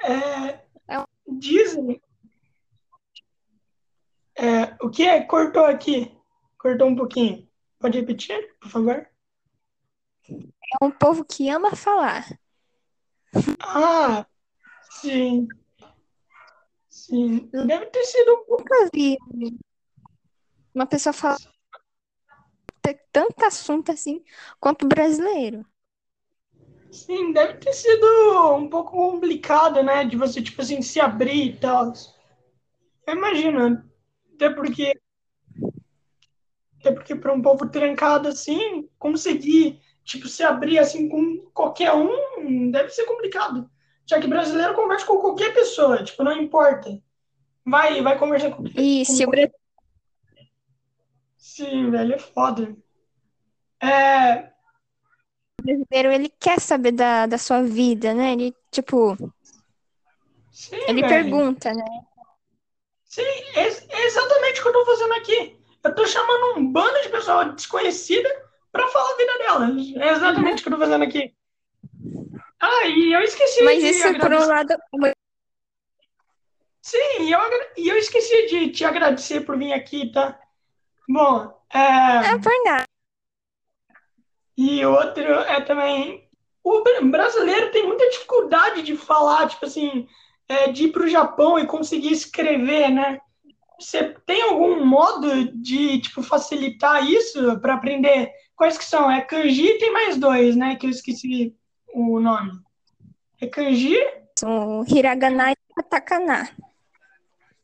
[0.00, 2.00] É, É dizem.
[4.36, 5.22] É, o que é?
[5.22, 6.16] Cortou aqui.
[6.56, 7.48] Cortou um pouquinho.
[7.78, 9.08] Pode repetir, por favor?
[10.30, 12.26] É um povo que ama falar.
[13.60, 14.26] Ah,
[15.00, 15.48] sim.
[17.08, 17.48] Sim.
[17.50, 18.62] Deve ter sido um pouco.
[18.62, 19.16] Nunca vi
[20.74, 21.38] uma pessoa falar
[22.82, 24.22] ter tanto assunto assim
[24.60, 25.64] quanto o brasileiro.
[26.92, 30.04] Sim, deve ter sido um pouco complicado, né?
[30.04, 31.94] De você, tipo assim, se abrir e tal.
[33.06, 33.82] Eu imagino.
[34.34, 34.92] Até porque.
[36.78, 42.70] Até porque para um povo trancado assim, conseguir, tipo, se abrir assim com qualquer um,
[42.70, 43.68] deve ser complicado.
[44.08, 47.00] Já que brasileiro conversa com qualquer pessoa, tipo, não importa.
[47.64, 49.30] Vai, vai conversar com, E com se o.
[51.36, 52.76] Sim, velho, é foda.
[53.82, 54.48] É,
[55.62, 58.32] brasileiro ele quer saber da, da sua vida, né?
[58.32, 59.16] Ele, tipo,
[60.50, 61.08] sim, ele velho.
[61.08, 61.84] pergunta, né?
[63.04, 63.22] Sim,
[63.54, 65.58] é, é exatamente o que eu tô fazendo aqui.
[65.84, 68.28] Eu tô chamando um bando de pessoa desconhecida
[68.70, 69.96] pra falar a vida delas.
[69.96, 71.34] É exatamente o que eu tô fazendo aqui.
[72.60, 74.44] Ah, e eu esqueci Mas de isso, por agradecer.
[74.44, 74.74] um lado,
[76.82, 77.40] Sim, e eu,
[77.76, 80.40] e eu esqueci de te agradecer por vir aqui, tá?
[81.08, 82.84] Bom, é, é por nada.
[84.56, 86.28] E outro é também.
[86.64, 90.08] O brasileiro tem muita dificuldade de falar, tipo assim,
[90.48, 93.20] é, de ir para o Japão e conseguir escrever, né?
[93.78, 98.32] Você tem algum modo de tipo facilitar isso para aprender?
[98.56, 99.10] Quais que são?
[99.10, 100.74] É kanji e tem mais dois, né?
[100.74, 101.54] Que eu esqueci
[101.92, 102.52] o nome.
[103.40, 103.96] É kanji?
[104.44, 106.48] O hiragana e katakana.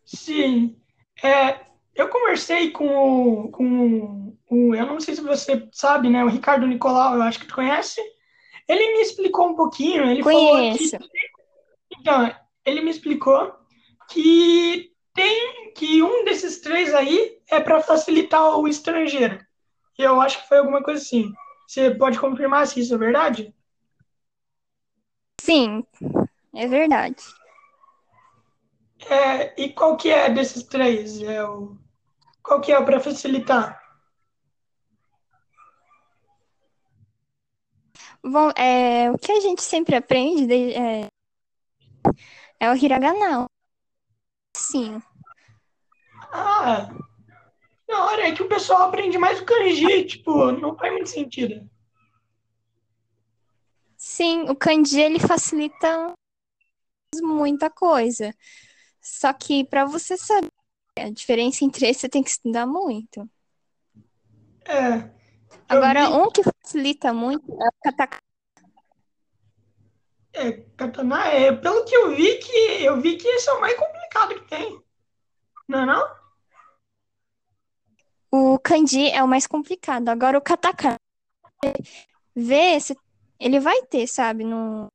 [0.05, 0.77] Sim.
[1.23, 1.61] É,
[1.95, 6.25] eu conversei com o, com o, eu não sei se você sabe, né?
[6.25, 8.01] O Ricardo Nicolau, eu acho que tu conhece.
[8.69, 10.05] Ele me explicou um pouquinho.
[10.05, 10.91] Ele Conheço.
[10.91, 12.35] falou que, então,
[12.65, 13.55] ele me explicou
[14.11, 19.39] que tem que um desses três aí é para facilitar o estrangeiro.
[19.97, 21.33] Eu acho que foi alguma coisa assim.
[21.67, 23.54] Você pode confirmar se isso é verdade?
[25.45, 25.85] Sim,
[26.55, 27.23] é verdade.
[29.11, 31.21] É, e qual que é desses três?
[31.21, 31.77] É o,
[32.43, 33.79] qual que é para facilitar?
[38.23, 41.09] Bom, é, o que a gente sempre aprende de, é,
[42.59, 43.45] é o hiragana.
[44.57, 45.03] Sim.
[46.33, 46.89] Ah,
[47.87, 51.69] na hora é que o pessoal aprende mais o kanji, tipo, não faz muito sentido.
[54.07, 56.12] Sim, o kanji ele facilita
[57.23, 58.35] muita coisa.
[59.01, 60.51] Só que para você saber
[60.99, 63.27] a diferença entre eles, você tem que estudar muito.
[64.67, 65.11] É.
[65.67, 66.12] Agora, vi...
[66.12, 68.21] um que facilita muito é o katakana.
[70.35, 73.75] É, katana é, pelo que eu vi que eu vi que esse é o mais
[73.75, 74.85] complicado que tem.
[75.67, 76.17] Não é não?
[78.31, 80.11] O kanji é o mais complicado.
[80.11, 80.99] Agora o katakana,
[82.37, 82.95] vê se
[83.45, 84.89] ele vai ter, sabe, no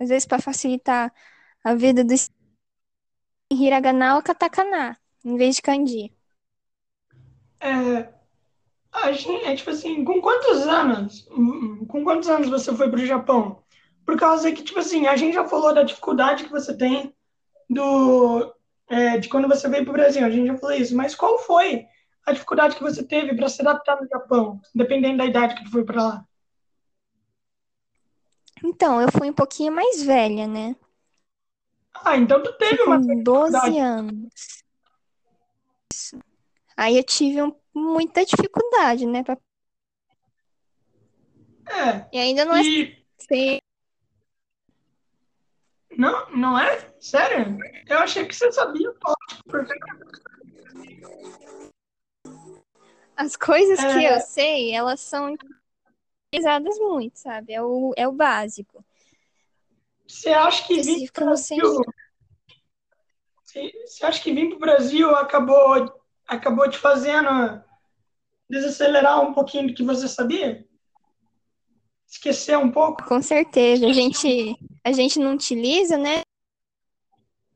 [0.00, 1.12] às vezes para facilitar
[1.62, 2.14] a vida do
[3.50, 6.10] hiragana ou katakana, em vez de kanji.
[7.60, 8.08] É,
[8.92, 11.28] a gente, é tipo assim, com quantos anos,
[11.86, 13.62] com quantos anos você foi para o Japão?
[14.06, 17.14] Por causa que, tipo assim, a gente já falou da dificuldade que você tem
[17.68, 18.54] do,
[18.88, 21.38] é, de quando você veio para o Brasil, a gente já falou isso, mas qual
[21.40, 21.84] foi
[22.24, 25.70] a dificuldade que você teve para se adaptar no Japão, dependendo da idade que tu
[25.70, 26.26] foi para lá?
[28.64, 30.74] Então, eu fui um pouquinho mais velha, né?
[31.94, 33.78] Ah, então tu teve Fui uma com 12 dificuldade.
[33.78, 34.62] anos.
[35.92, 36.18] Isso.
[36.76, 39.22] Aí eu tive um- muita dificuldade, né?
[39.22, 39.38] pra-
[41.68, 43.58] É, E ainda não é e ser
[45.96, 46.92] não, não é?
[47.00, 47.58] Sério?
[47.88, 49.14] Eu achei que você sabia tipo.
[53.16, 55.34] As coisas que É, eu sei, elas são
[56.32, 57.52] utilizadas muito, sabe?
[57.52, 58.84] É o, é o básico.
[60.06, 61.26] você acha que vir para o.
[61.26, 61.84] Brasil,
[63.44, 67.62] você, você acha que vir para o Brasil acabou, acabou te fazendo
[68.48, 70.66] desacelerar um pouquinho do que você sabia?
[72.08, 73.04] Esquecer um pouco?
[73.04, 73.86] Com certeza.
[73.86, 76.20] A gente, a gente não utiliza, né?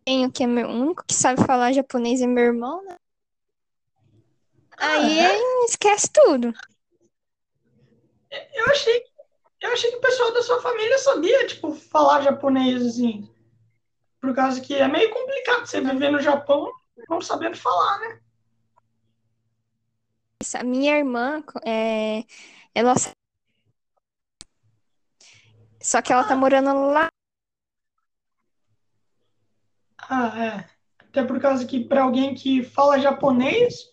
[0.04, 2.96] Tenho que é meu, o único que sabe falar japonês é meu irmão, né?
[4.76, 5.64] Ah, Aí é?
[5.66, 6.52] esquece tudo.
[8.30, 9.04] Eu achei,
[9.60, 13.28] eu achei que o pessoal da sua família sabia, tipo, falar japonês, assim.
[14.20, 16.70] Por causa que é meio complicado você viver no Japão
[17.08, 18.20] não sabendo falar, né?
[20.54, 22.24] A minha irmã, é,
[22.74, 22.94] ela
[25.82, 27.08] só que ela tá morando lá.
[29.98, 30.70] Ah, é.
[30.98, 33.89] Até por causa que para alguém que fala japonês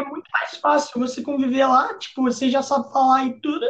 [0.00, 3.66] é muito mais fácil você conviver lá, tipo, você já sabe falar e tudo.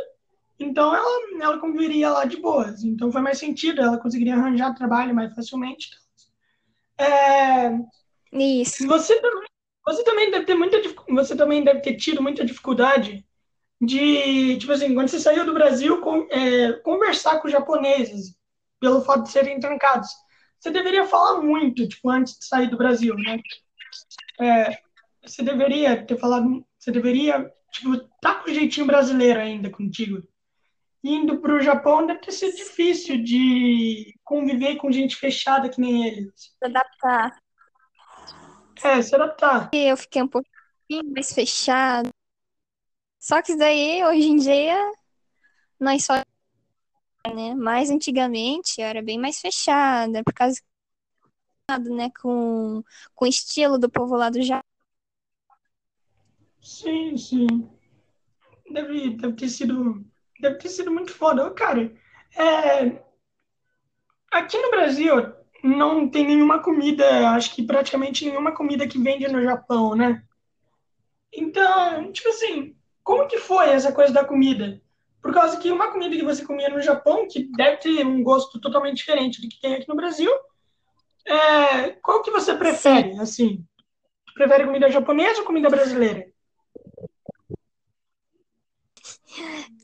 [0.58, 2.84] Então ela, ela conviveria lá de boas.
[2.84, 5.90] Então foi mais sentido, ela conseguiria arranjar trabalho mais facilmente.
[6.98, 7.70] É,
[8.32, 8.86] Isso.
[8.86, 9.48] você também,
[9.86, 10.78] você também deve ter muita,
[11.10, 13.24] você também deve ter tido muita dificuldade
[13.80, 18.36] de, tipo assim, quando você saiu do Brasil, con- é, conversar com os japoneses,
[18.80, 20.08] pelo fato de serem trancados.
[20.60, 23.38] Você deveria falar muito, tipo, antes de sair do Brasil, né?
[24.40, 24.78] É,
[25.22, 30.22] você deveria ter falado, você deveria, tipo, tá com o jeitinho brasileiro ainda contigo.
[31.02, 36.06] Indo para o Japão deve ter sido difícil de conviver com gente fechada que nem
[36.06, 36.54] eles.
[36.62, 37.38] Adaptar.
[38.82, 39.70] É, se adaptar.
[39.72, 42.08] Eu fiquei um pouquinho mais fechada.
[43.18, 44.92] Só que isso daí, hoje em dia,
[45.78, 46.14] nós só,
[47.34, 47.54] né?
[47.54, 50.60] Mas antigamente eu era bem mais fechada, por causa,
[51.78, 52.82] né, com,
[53.14, 54.69] com o estilo do povo lá do Japão.
[56.62, 57.46] Sim, sim.
[58.70, 60.04] Deve, deve ter sido,
[60.40, 61.50] deve ter sido muito foda.
[61.50, 61.92] Cara,
[62.36, 63.02] é,
[64.30, 69.42] aqui no Brasil não tem nenhuma comida, acho que praticamente nenhuma comida que vende no
[69.42, 70.22] Japão, né?
[71.32, 74.80] Então, tipo assim, como que foi essa coisa da comida?
[75.22, 78.60] Por causa que uma comida que você comia no Japão, que deve ter um gosto
[78.60, 80.30] totalmente diferente do que tem aqui no Brasil,
[81.26, 83.20] é, qual que você prefere, Sim.
[83.20, 83.64] assim?
[84.34, 86.29] Prefere comida japonesa ou comida brasileira?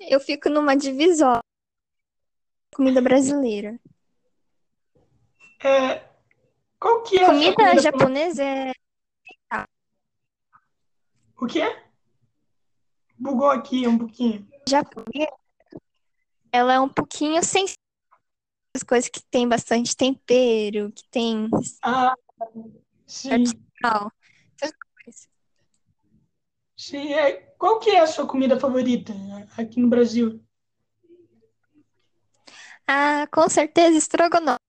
[0.00, 1.42] Eu fico numa divisória.
[2.74, 3.80] Comida brasileira.
[5.64, 6.04] É,
[6.78, 8.72] qual que é comida, comida japonesa é.
[11.38, 11.84] O que é?
[13.18, 14.46] Bugou aqui um pouquinho.
[14.68, 15.32] Japonesa,
[16.52, 17.66] ela é um pouquinho sem
[18.74, 21.48] as coisas que tem bastante tempero, que tem.
[21.82, 22.14] Ah,
[23.06, 23.44] sim.
[26.76, 27.32] Sim, é.
[27.58, 29.12] Qual que é a sua comida favorita
[29.56, 30.42] aqui no Brasil?
[32.86, 34.60] Ah, com certeza, estrogonofe.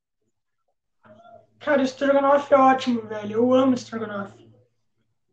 [1.60, 3.34] Cara, estrogonofe é ótimo, velho.
[3.34, 4.50] Eu amo estrogonofe.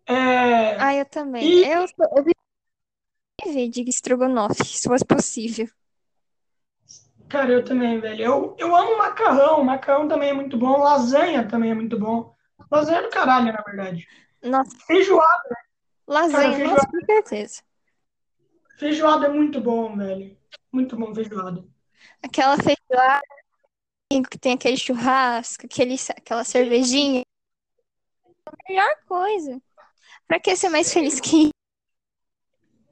[0.07, 0.77] É...
[0.79, 1.45] Ah, eu também.
[1.45, 1.65] E...
[1.65, 5.69] Eu, eu vi de estrogonofe, se fosse possível.
[7.29, 8.23] Cara, eu também, velho.
[8.23, 9.63] Eu, eu amo macarrão.
[9.65, 10.79] Macarrão também é muito bom.
[10.79, 12.35] Lasanha também é muito bom.
[12.71, 14.07] Lasanha é do caralho, na verdade.
[14.43, 14.77] Nossa.
[14.87, 15.64] Feijoada.
[16.07, 17.63] Lasanha, Cara, nossa, com certeza.
[18.79, 20.37] Feijoada é muito bom, velho.
[20.73, 21.65] Muito bom feijoada.
[22.23, 23.23] Aquela feijoada
[24.31, 27.23] que tem aquele churrasco, aquele, aquela cervejinha.
[28.37, 29.63] É a melhor coisa.
[30.27, 31.51] Pra que ser mais feliz que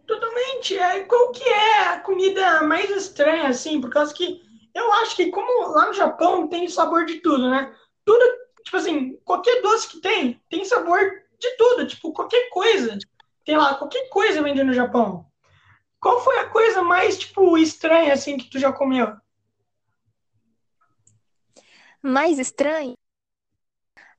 [0.07, 0.77] Totalmente.
[0.77, 3.81] É, qual que é a comida mais estranha, assim?
[3.81, 4.43] Por causa que
[4.75, 7.75] eu acho que como lá no Japão tem sabor de tudo, né?
[8.05, 8.25] Tudo,
[8.65, 11.01] tipo assim, qualquer doce que tem, tem sabor
[11.43, 11.87] de tudo.
[11.87, 12.97] Tipo, qualquer coisa.
[13.45, 15.27] Tem lá, qualquer coisa vende no Japão.
[16.01, 19.17] Qual foi a coisa mais, tipo, estranha, assim, que tu já comeu?
[22.01, 22.95] Mais estranho?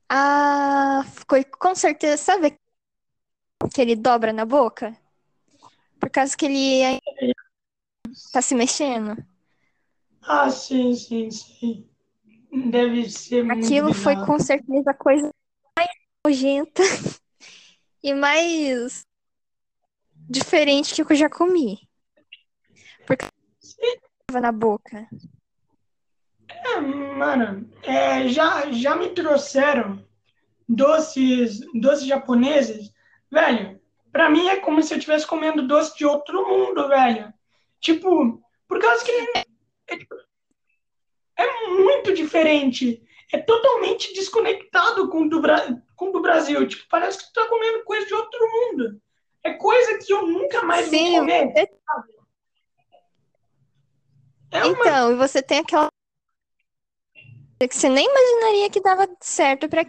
[0.08, 2.58] Ah, foi com certeza, sabe
[3.72, 4.96] que ele dobra na boca?
[5.98, 7.00] Por causa que ele
[8.32, 9.16] tá se mexendo.
[10.22, 11.88] Ah, sim, sim, sim.
[12.70, 15.33] Deve ser Aquilo foi com certeza a coisa
[16.26, 16.82] nojenta
[18.02, 19.06] e mais
[20.14, 21.86] diferente que eu já comi.
[23.06, 23.26] Porque
[24.26, 25.06] tava na boca.
[26.48, 30.02] É, mano, é, já, já me trouxeram
[30.66, 32.90] doces, doces japoneses.
[33.30, 33.78] Velho,
[34.10, 37.32] pra mim é como se eu estivesse comendo doce de outro mundo, velho.
[37.80, 39.44] Tipo, por causa que é,
[41.36, 43.02] é muito diferente.
[43.32, 45.42] É totalmente desconectado com o do,
[45.96, 46.66] com do Brasil.
[46.66, 49.00] Tipo, parece que tu tá comendo coisa de outro mundo.
[49.42, 51.52] É coisa que eu nunca mais Sim, vou comer.
[51.56, 51.68] É...
[54.50, 54.86] É uma...
[54.86, 55.88] Então, e você tem aquela
[57.58, 59.84] que você nem imaginaria que dava certo para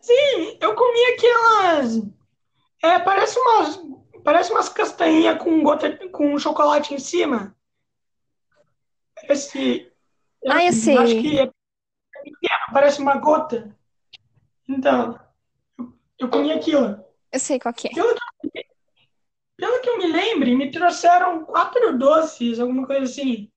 [0.00, 2.02] Sim, eu comi aquelas.
[2.82, 3.80] É, parece umas.
[4.22, 7.56] Parece umas castanhas com gota com chocolate em cima.
[9.16, 9.92] Parece.
[10.48, 10.98] Ah, eu sei.
[10.98, 11.50] Acho que é
[12.30, 13.76] pequeno, parece uma gota.
[14.68, 15.18] Então,
[15.78, 17.04] eu, eu comi aquilo.
[17.32, 17.94] Eu sei qual que é.
[17.94, 18.66] Pelo que,
[19.56, 23.50] pelo que eu me lembre, me trouxeram quatro doces, alguma coisa assim.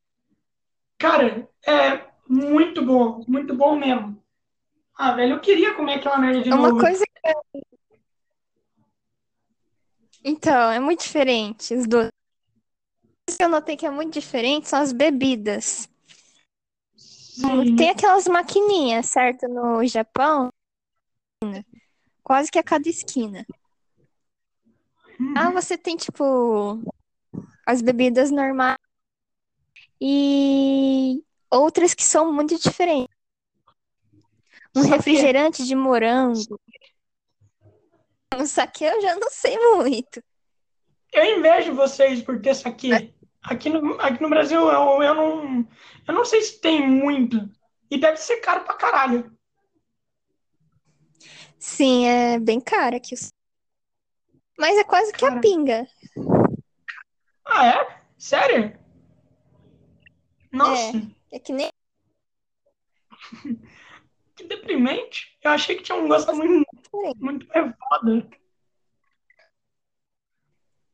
[0.98, 4.22] Cara, é muito bom, muito bom mesmo.
[4.98, 6.82] Ah, velho, eu queria comer aquela merda de Uma novo.
[6.82, 7.62] coisa que...
[10.24, 11.86] Então, é muito diferente os.
[11.86, 15.89] O que eu notei que é muito diferente são as bebidas.
[17.40, 17.76] Sim.
[17.78, 19.48] Tem aquelas maquininhas, certo?
[19.48, 20.52] No Japão,
[22.22, 23.46] quase que a cada esquina.
[25.18, 25.34] Uhum.
[25.38, 26.82] Ah, você tem, tipo,
[27.66, 28.78] as bebidas normais
[30.02, 33.16] e outras que são muito diferentes.
[34.76, 36.60] Um refrigerante de morango.
[38.36, 40.22] Um saque eu já não sei muito.
[41.14, 43.14] Eu invejo vocês por ter saque.
[43.42, 45.68] Aqui no, aqui no Brasil eu, eu não.
[46.08, 47.50] Eu não sei se tem muito.
[47.90, 49.36] E deve ser caro pra caralho.
[51.58, 53.16] Sim, é bem caro aqui.
[54.58, 55.42] Mas é quase que a Cara.
[55.42, 55.88] pinga.
[57.46, 58.02] Ah, é?
[58.18, 58.78] Sério?
[60.52, 61.70] Nossa, É que nem.
[64.36, 65.38] que deprimente.
[65.42, 66.66] Eu achei que tinha um gosto muito,
[67.18, 68.30] muito mais foda.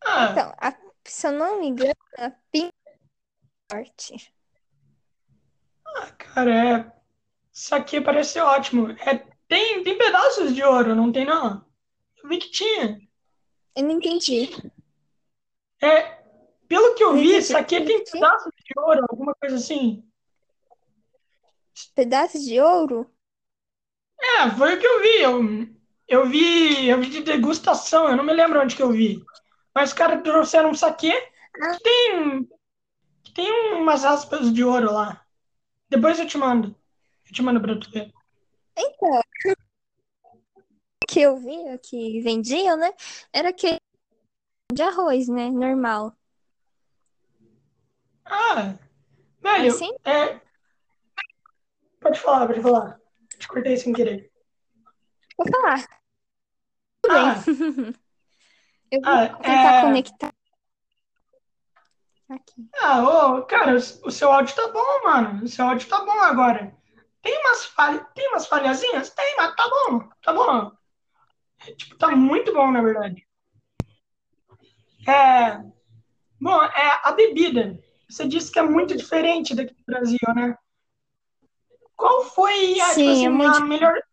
[0.04, 2.98] Ah, Então, a- se eu não me engano, a pinga é
[3.72, 4.34] forte.
[5.86, 6.96] ah, cara, é.
[7.52, 8.92] Saque parece ótimo.
[8.92, 11.66] É, tem, tem pedaços de ouro, não tem não?
[12.22, 13.00] Eu vi que tinha.
[13.76, 14.50] Eu não entendi.
[15.82, 16.24] É,
[16.68, 17.44] pelo que eu vi, entendi.
[17.44, 20.04] saque tem pedaços de ouro, alguma coisa assim.
[21.94, 23.10] Pedaços de ouro?
[24.20, 25.22] É, foi o que eu vi.
[25.22, 25.76] Eu,
[26.08, 29.24] eu vi, eu vi de degustação, eu não me lembro onde que eu vi.
[29.76, 31.12] Mas os caras trouxeram um saquê
[31.62, 31.76] Ah.
[31.78, 32.50] que tem,
[33.24, 35.26] que tem umas aspas de ouro lá.
[35.90, 36.74] Depois eu te mando.
[37.28, 38.12] Eu te mando pra tu ver.
[38.78, 39.20] Então,
[39.52, 42.94] o que eu via que vendiam, né?
[43.34, 43.78] Era que
[44.74, 45.50] de arroz, né?
[45.50, 46.16] Normal.
[48.26, 48.78] Ah,
[49.42, 49.94] velho, Assim?
[50.04, 50.42] é...
[52.00, 53.00] Pode falar, pode falar.
[53.38, 54.32] Te cortei sem querer.
[55.38, 55.86] Vou falar.
[57.02, 57.94] Tudo Ah, bem.
[58.92, 59.82] Eu vou ah, tentar é...
[59.82, 60.36] conectar
[62.30, 62.70] aqui.
[62.82, 65.44] Ah, ô, cara, o, seu áudio tá bom, mano.
[65.44, 66.76] O seu áudio tá bom agora.
[67.22, 69.10] Tem umas falhas, tem umas falhazinhas?
[69.10, 70.72] Tem, mas tá bom, tá bom.
[71.78, 73.26] Tipo, tá muito bom, na verdade.
[75.08, 75.58] É,
[76.40, 77.80] bom, é a bebida.
[78.10, 80.56] Você disse que é muito diferente daqui do Brasil, né?
[81.96, 83.58] Qual foi a, tipo Sim, é assim, muito.
[83.58, 84.04] a melhor,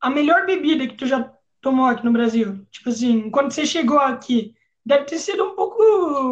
[0.00, 2.66] a melhor bebida que tu já tomou aqui no Brasil?
[2.70, 4.54] Tipo assim, quando você chegou aqui,
[4.84, 5.82] deve ter sido um pouco,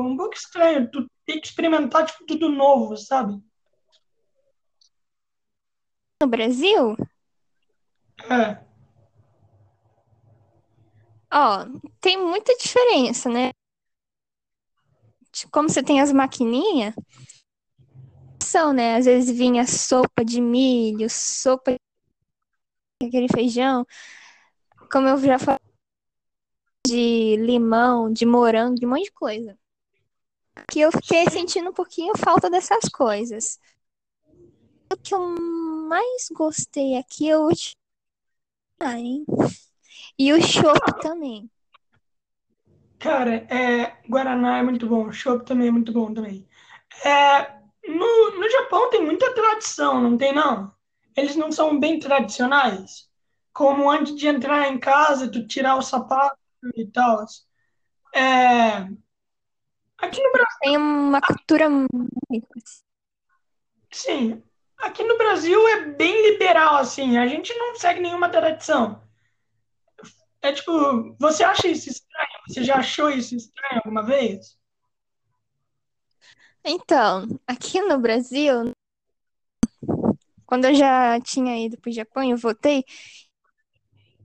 [0.01, 3.41] um pouco estranho tu ter que experimentar, tipo, tudo novo, sabe?
[6.23, 6.97] No Brasil,
[8.31, 8.59] É,
[11.33, 11.67] ó,
[12.01, 13.51] tem muita diferença, né?
[15.51, 16.95] Como você tem as maquininhas,
[18.43, 18.97] são, né?
[18.97, 23.85] Às vezes vinha sopa de milho, sopa de aquele feijão.
[24.91, 25.59] Como eu já falei,
[26.87, 29.59] de limão, de morango, de um monte de coisa.
[30.71, 33.59] Que eu fiquei sentindo um pouquinho falta dessas coisas.
[34.93, 35.21] O que eu
[35.89, 37.77] mais gostei aqui é o chá,
[38.99, 39.25] hein?
[40.19, 41.51] E o chopp também.
[42.99, 46.47] cara, é, Guaraná é muito bom, chopp também é muito bom também.
[47.05, 47.43] É,
[47.89, 50.75] no, no Japão tem muita tradição, não tem não?
[51.17, 53.06] Eles não são bem tradicionais?
[53.57, 56.37] Como antes de entrar em casa, tu tirar o sapato
[56.77, 57.25] e tal.
[58.15, 58.87] É,
[59.97, 62.49] aqui no Brasil, Tem uma cultura muito.
[63.91, 64.43] sim,
[64.77, 69.03] aqui no Brasil é bem liberal, assim, a gente não segue nenhuma tradição.
[70.43, 72.29] É tipo, você acha isso estranho?
[72.47, 74.59] Você já achou isso estranho alguma vez?
[76.63, 78.73] Então, aqui no Brasil,
[80.45, 82.85] quando eu já tinha ido pro Japão e eu voltei,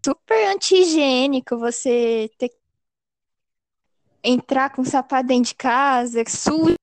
[0.04, 2.58] super anti-higiênico você ter que
[4.24, 6.76] entrar com sapato dentro de casa, sujo.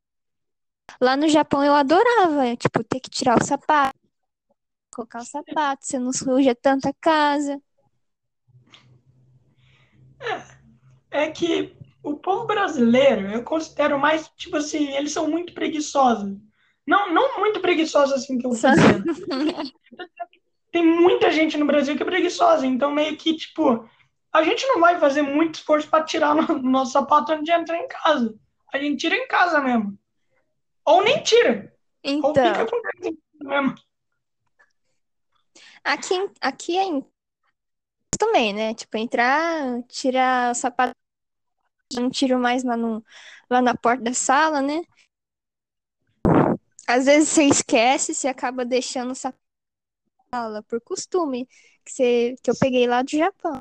[1.01, 3.99] Lá no Japão eu adorava, tipo, ter que tirar o sapato,
[4.95, 7.61] colocar o sapato, você não suja tanta casa.
[11.11, 16.37] É que o povo brasileiro, eu considero mais, tipo assim, eles são muito preguiçosos.
[16.87, 19.05] Não, não muito preguiçosos assim que eu tô dizendo.
[20.71, 23.89] Tem muita gente no Brasil que é preguiçosa, então meio que, tipo,
[24.33, 27.79] a gente não vai fazer muito esforço para tirar no, nosso sapato antes de entrar
[27.79, 28.39] em casa.
[28.73, 29.99] A gente tira em casa mesmo.
[30.85, 31.75] Ou nem tira.
[32.23, 33.75] Ou fica Então, com mesmo.
[35.85, 37.05] aqui, aqui é em-
[38.19, 38.75] também, né?
[38.75, 40.95] Tipo, entrar, tirar o sapato,
[41.95, 43.03] não tiro mais lá, no,
[43.49, 44.83] lá na porta da sala, né?
[46.87, 49.48] Às vezes você esquece, você acaba deixando o sapato
[50.33, 51.47] na sala por costume,
[51.85, 53.61] que, você, que eu peguei lá do Japão.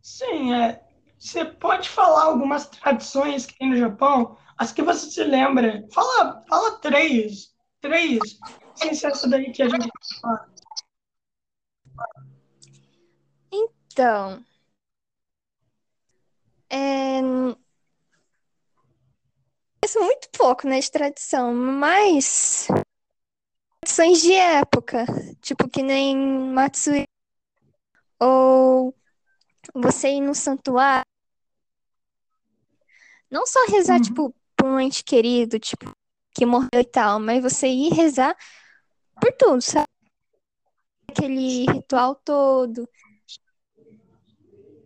[0.00, 0.82] Sim, é.
[1.18, 5.86] Você pode falar algumas tradições que tem no Japão, as que você se lembra.
[5.92, 7.54] Fala, fala três.
[7.80, 8.18] Três.
[8.74, 9.88] Sem ser essa daí que a gente
[10.20, 10.52] fala.
[13.52, 14.44] Então,
[16.70, 17.20] é...
[19.84, 22.68] Isso é muito pouco, né, de tradição, mas
[23.82, 25.04] tradições de época,
[25.40, 27.04] tipo que nem Matsuri,
[28.18, 28.94] ou
[29.74, 31.04] você ir no santuário,
[33.28, 34.02] não só rezar, Uhum.
[34.02, 35.90] tipo, por um ente querido, tipo,
[36.32, 38.36] que morreu e tal, mas você ir rezar
[39.20, 39.86] por tudo, sabe?
[41.10, 42.88] Aquele ritual todo,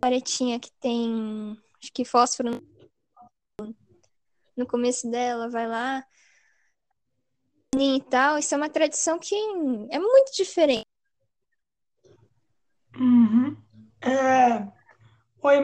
[0.02, 2.62] varetinha que tem, acho que fósforo
[4.56, 6.04] no começo dela, vai lá,
[7.78, 9.34] e tal, isso é uma tradição que
[9.90, 10.86] é muito diferente.
[12.98, 13.56] Uhum.
[14.00, 14.66] É...
[15.42, 15.60] Oi.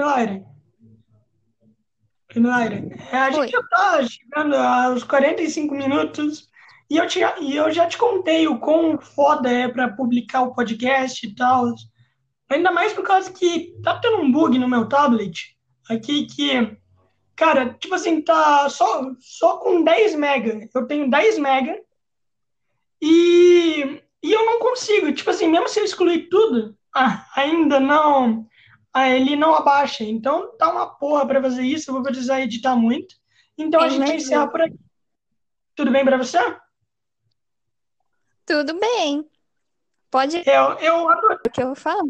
[2.35, 2.89] Oi, Milaire.
[3.11, 3.49] É, a gente Oi.
[3.49, 6.49] já está chegando aos 45 minutos
[6.89, 10.55] e eu, tinha, e eu já te contei o quão foda é para publicar o
[10.55, 11.75] podcast e tal.
[12.51, 15.57] Ainda mais por causa que tá tendo um bug no meu tablet
[15.89, 16.77] aqui que,
[17.35, 20.69] cara, tipo assim, tá só, só com 10 mega.
[20.75, 21.81] Eu tenho 10 mega
[23.03, 28.49] e, e eu não consigo, tipo assim, mesmo se eu excluir tudo, ah, ainda não
[28.95, 30.05] aí ele não abaixa.
[30.05, 33.15] Então tá uma porra para fazer isso, eu vou precisar editar muito.
[33.59, 34.17] Então a É gente vai mesmo?
[34.17, 34.79] encerrar por aqui.
[35.75, 36.39] Tudo bem para você?
[38.47, 39.29] Tudo bem.
[40.11, 41.39] Pode ir Eu, eu adorei.
[41.47, 42.03] o que eu vou falar.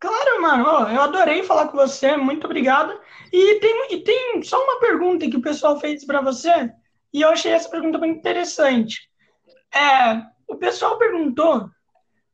[0.00, 2.98] Claro, mano, eu adorei falar com você, muito obrigado.
[3.32, 6.70] E tem, e tem só uma pergunta que o pessoal fez para você,
[7.12, 9.07] e eu achei essa pergunta muito interessante.
[9.74, 11.70] É, o pessoal perguntou,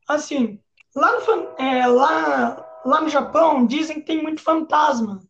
[0.08, 0.60] assim,
[0.94, 5.20] lá no, é, lá, lá no Japão dizem que tem muito fantasma.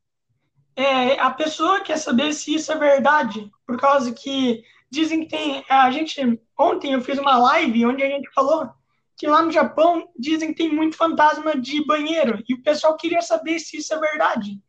[0.76, 5.64] É, a pessoa quer saber se isso é verdade, por causa que dizem que tem.
[5.68, 8.68] A gente, ontem eu fiz uma live onde a gente falou
[9.16, 13.22] que lá no Japão dizem que tem muito fantasma de banheiro, e o pessoal queria
[13.22, 14.60] saber se isso é verdade.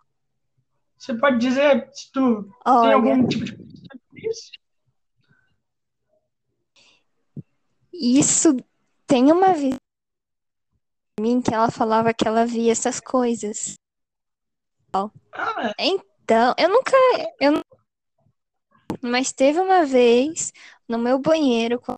[0.98, 3.58] Você pode dizer se tu tem Olha, algum tipo de
[4.30, 4.52] isso?
[8.00, 8.56] Isso
[9.08, 9.76] tem uma vez
[11.20, 13.76] em mim que ela falava que ela via essas coisas.
[14.94, 16.92] Ah, Então, eu nunca,
[17.40, 17.62] eu não-
[19.02, 20.52] mas teve uma vez
[20.88, 21.96] no meu banheiro com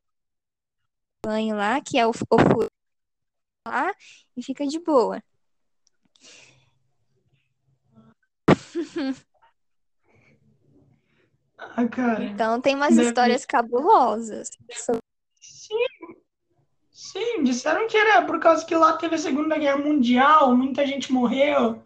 [1.25, 2.67] banho lá, que é o, o furo
[3.67, 3.91] lá,
[4.35, 5.21] e fica de boa.
[11.57, 12.23] ah, cara.
[12.23, 14.49] Então tem umas Deve- histórias cabulosas.
[15.67, 16.15] Sim,
[16.91, 21.11] sim, disseram que era por causa que lá teve a Segunda Guerra Mundial, muita gente
[21.11, 21.85] morreu.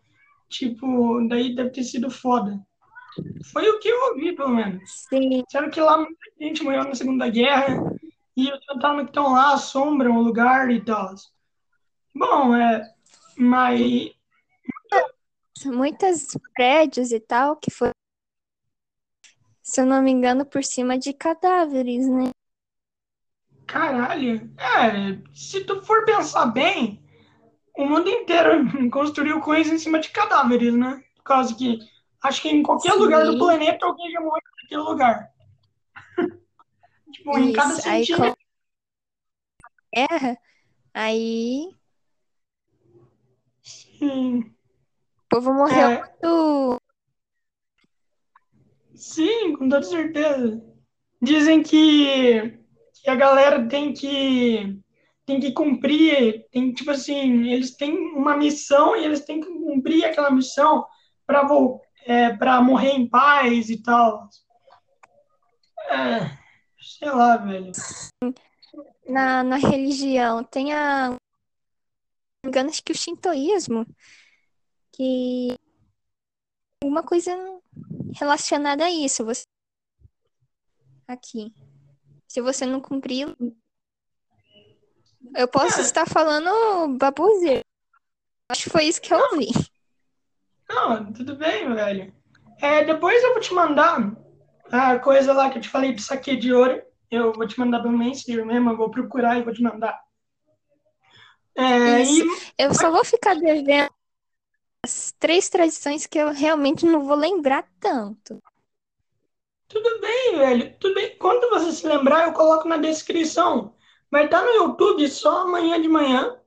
[0.50, 2.60] Tipo, daí deve ter sido foda.
[3.52, 4.84] Foi o que eu ouvi, pelo menos.
[5.10, 7.92] Sim, Disseram que lá muita gente morreu na Segunda Guerra
[8.36, 11.16] e os fantasmas que estão lá assombram o lugar e tal.
[12.14, 12.94] Bom, é.
[13.38, 14.12] Mas.
[15.66, 17.92] muitos prédios e tal que foi,
[19.62, 22.32] se eu não me engano, por cima de cadáveres, né?
[23.72, 24.52] Caralho.
[24.60, 27.02] É, se tu for pensar bem,
[27.78, 31.02] o mundo inteiro construiu coisas em cima de cadáveres, né?
[31.16, 31.80] Por causa que
[32.22, 33.00] acho que em qualquer Sim.
[33.00, 35.32] lugar do planeta alguém já morreu naquele lugar.
[37.14, 38.36] tipo, em cada Isso, aí centímetro.
[38.36, 38.42] com
[39.96, 40.38] guerra,
[40.94, 41.70] aí
[43.62, 46.82] Sim, o povo morreu é, muito.
[48.96, 50.62] sim, com toda certeza.
[51.22, 52.61] Dizem que,
[53.04, 54.80] que a galera tem que
[55.26, 60.04] tem que cumprir, tem tipo assim, eles têm uma missão e eles têm que cumprir
[60.04, 60.86] aquela missão
[61.26, 61.48] para
[62.06, 64.28] é, para morrer em paz e tal.
[65.90, 66.38] É,
[66.80, 67.72] sei lá, velho.
[69.08, 71.16] Na, na religião tem a.
[72.46, 73.86] Engano, acho que o shintoísmo,
[74.92, 75.56] que
[76.84, 77.32] alguma coisa
[78.16, 79.24] relacionada a isso.
[79.24, 79.44] Você...
[81.08, 81.54] Aqui.
[82.32, 83.28] Se você não cumprir.
[85.36, 85.84] Eu posso É.
[85.84, 87.62] estar falando baboseira.
[88.50, 89.48] Acho que foi isso que eu ouvi.
[90.70, 92.16] Não, tudo bem, velho.
[92.62, 94.16] É, depois eu vou te mandar
[94.72, 96.82] a coisa lá que eu te falei do saque de ouro.
[97.10, 100.02] Eu vou te mandar pelo Messenger mesmo, eu vou procurar e vou te mandar.
[101.54, 102.24] É, e
[102.58, 103.92] Eu só vou ficar devendo
[104.86, 108.42] as três tradições que eu realmente não vou lembrar tanto.
[109.72, 110.76] Tudo bem, velho.
[110.80, 111.16] Tudo bem.
[111.18, 113.76] Quando você se lembrar, eu coloco na descrição.
[114.10, 116.38] Vai estar no YouTube só amanhã de manhã.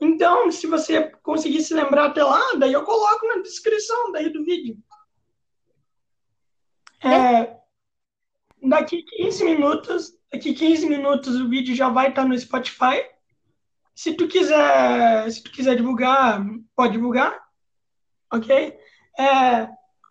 [0.00, 4.44] Então, se você conseguir se lembrar até lá, daí eu coloco na descrição daí do
[4.44, 4.78] vídeo.
[7.02, 7.56] É,
[8.62, 13.04] daqui 15 minutos, daqui 15 minutos o vídeo já vai estar no Spotify.
[13.94, 16.40] Se tu quiser, se tu quiser divulgar,
[16.76, 17.36] pode divulgar,
[18.32, 18.78] ok?
[19.18, 19.68] É,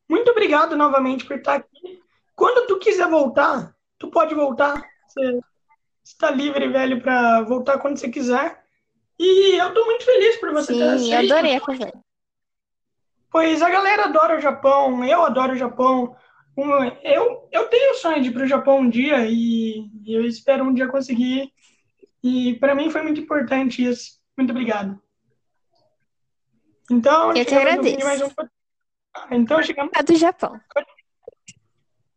[0.10, 1.97] muito obrigado novamente por estar aqui.
[2.38, 4.88] Quando tu quiser voltar, tu pode voltar.
[5.08, 5.40] Você
[6.06, 8.64] está livre, velho, para voltar quando você quiser.
[9.18, 11.34] E eu tô muito feliz por você ter Sim, eu aceito.
[11.34, 12.00] adorei a conversa.
[13.32, 16.16] Pois a galera adora o Japão, eu adoro o Japão.
[17.04, 20.64] Eu, eu tenho o sonho de ir para o Japão um dia e eu espero
[20.64, 21.52] um dia conseguir.
[22.24, 24.20] E para mim foi muito importante isso.
[24.38, 25.02] Muito obrigado.
[26.92, 28.26] Então, Eu de agradeço.
[28.26, 28.32] um
[29.16, 30.60] Ah, Então chegamos, A do Japão.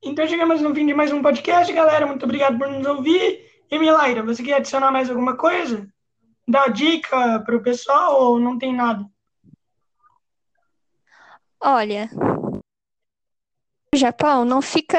[0.02, 2.06] Então chegamos no fim de mais um podcast, galera.
[2.06, 3.44] Muito obrigado por nos ouvir.
[3.70, 5.86] E Milaira, você quer adicionar mais alguma coisa?
[6.48, 9.04] Dar dica para o pessoal ou não tem nada?
[11.60, 12.08] Olha,
[13.94, 14.98] o Japão não fica.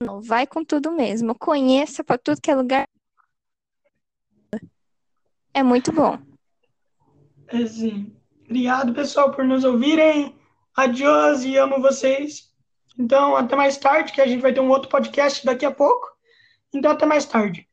[0.00, 1.34] Não, vai com tudo mesmo.
[1.34, 2.88] Conheça para tudo que é lugar.
[5.52, 6.18] É muito bom.
[7.48, 10.34] Assim, obrigado, pessoal, por nos ouvirem.
[10.76, 12.50] Adiós e amo vocês.
[12.98, 16.08] Então, até mais tarde, que a gente vai ter um outro podcast daqui a pouco.
[16.74, 17.66] Então, até mais tarde.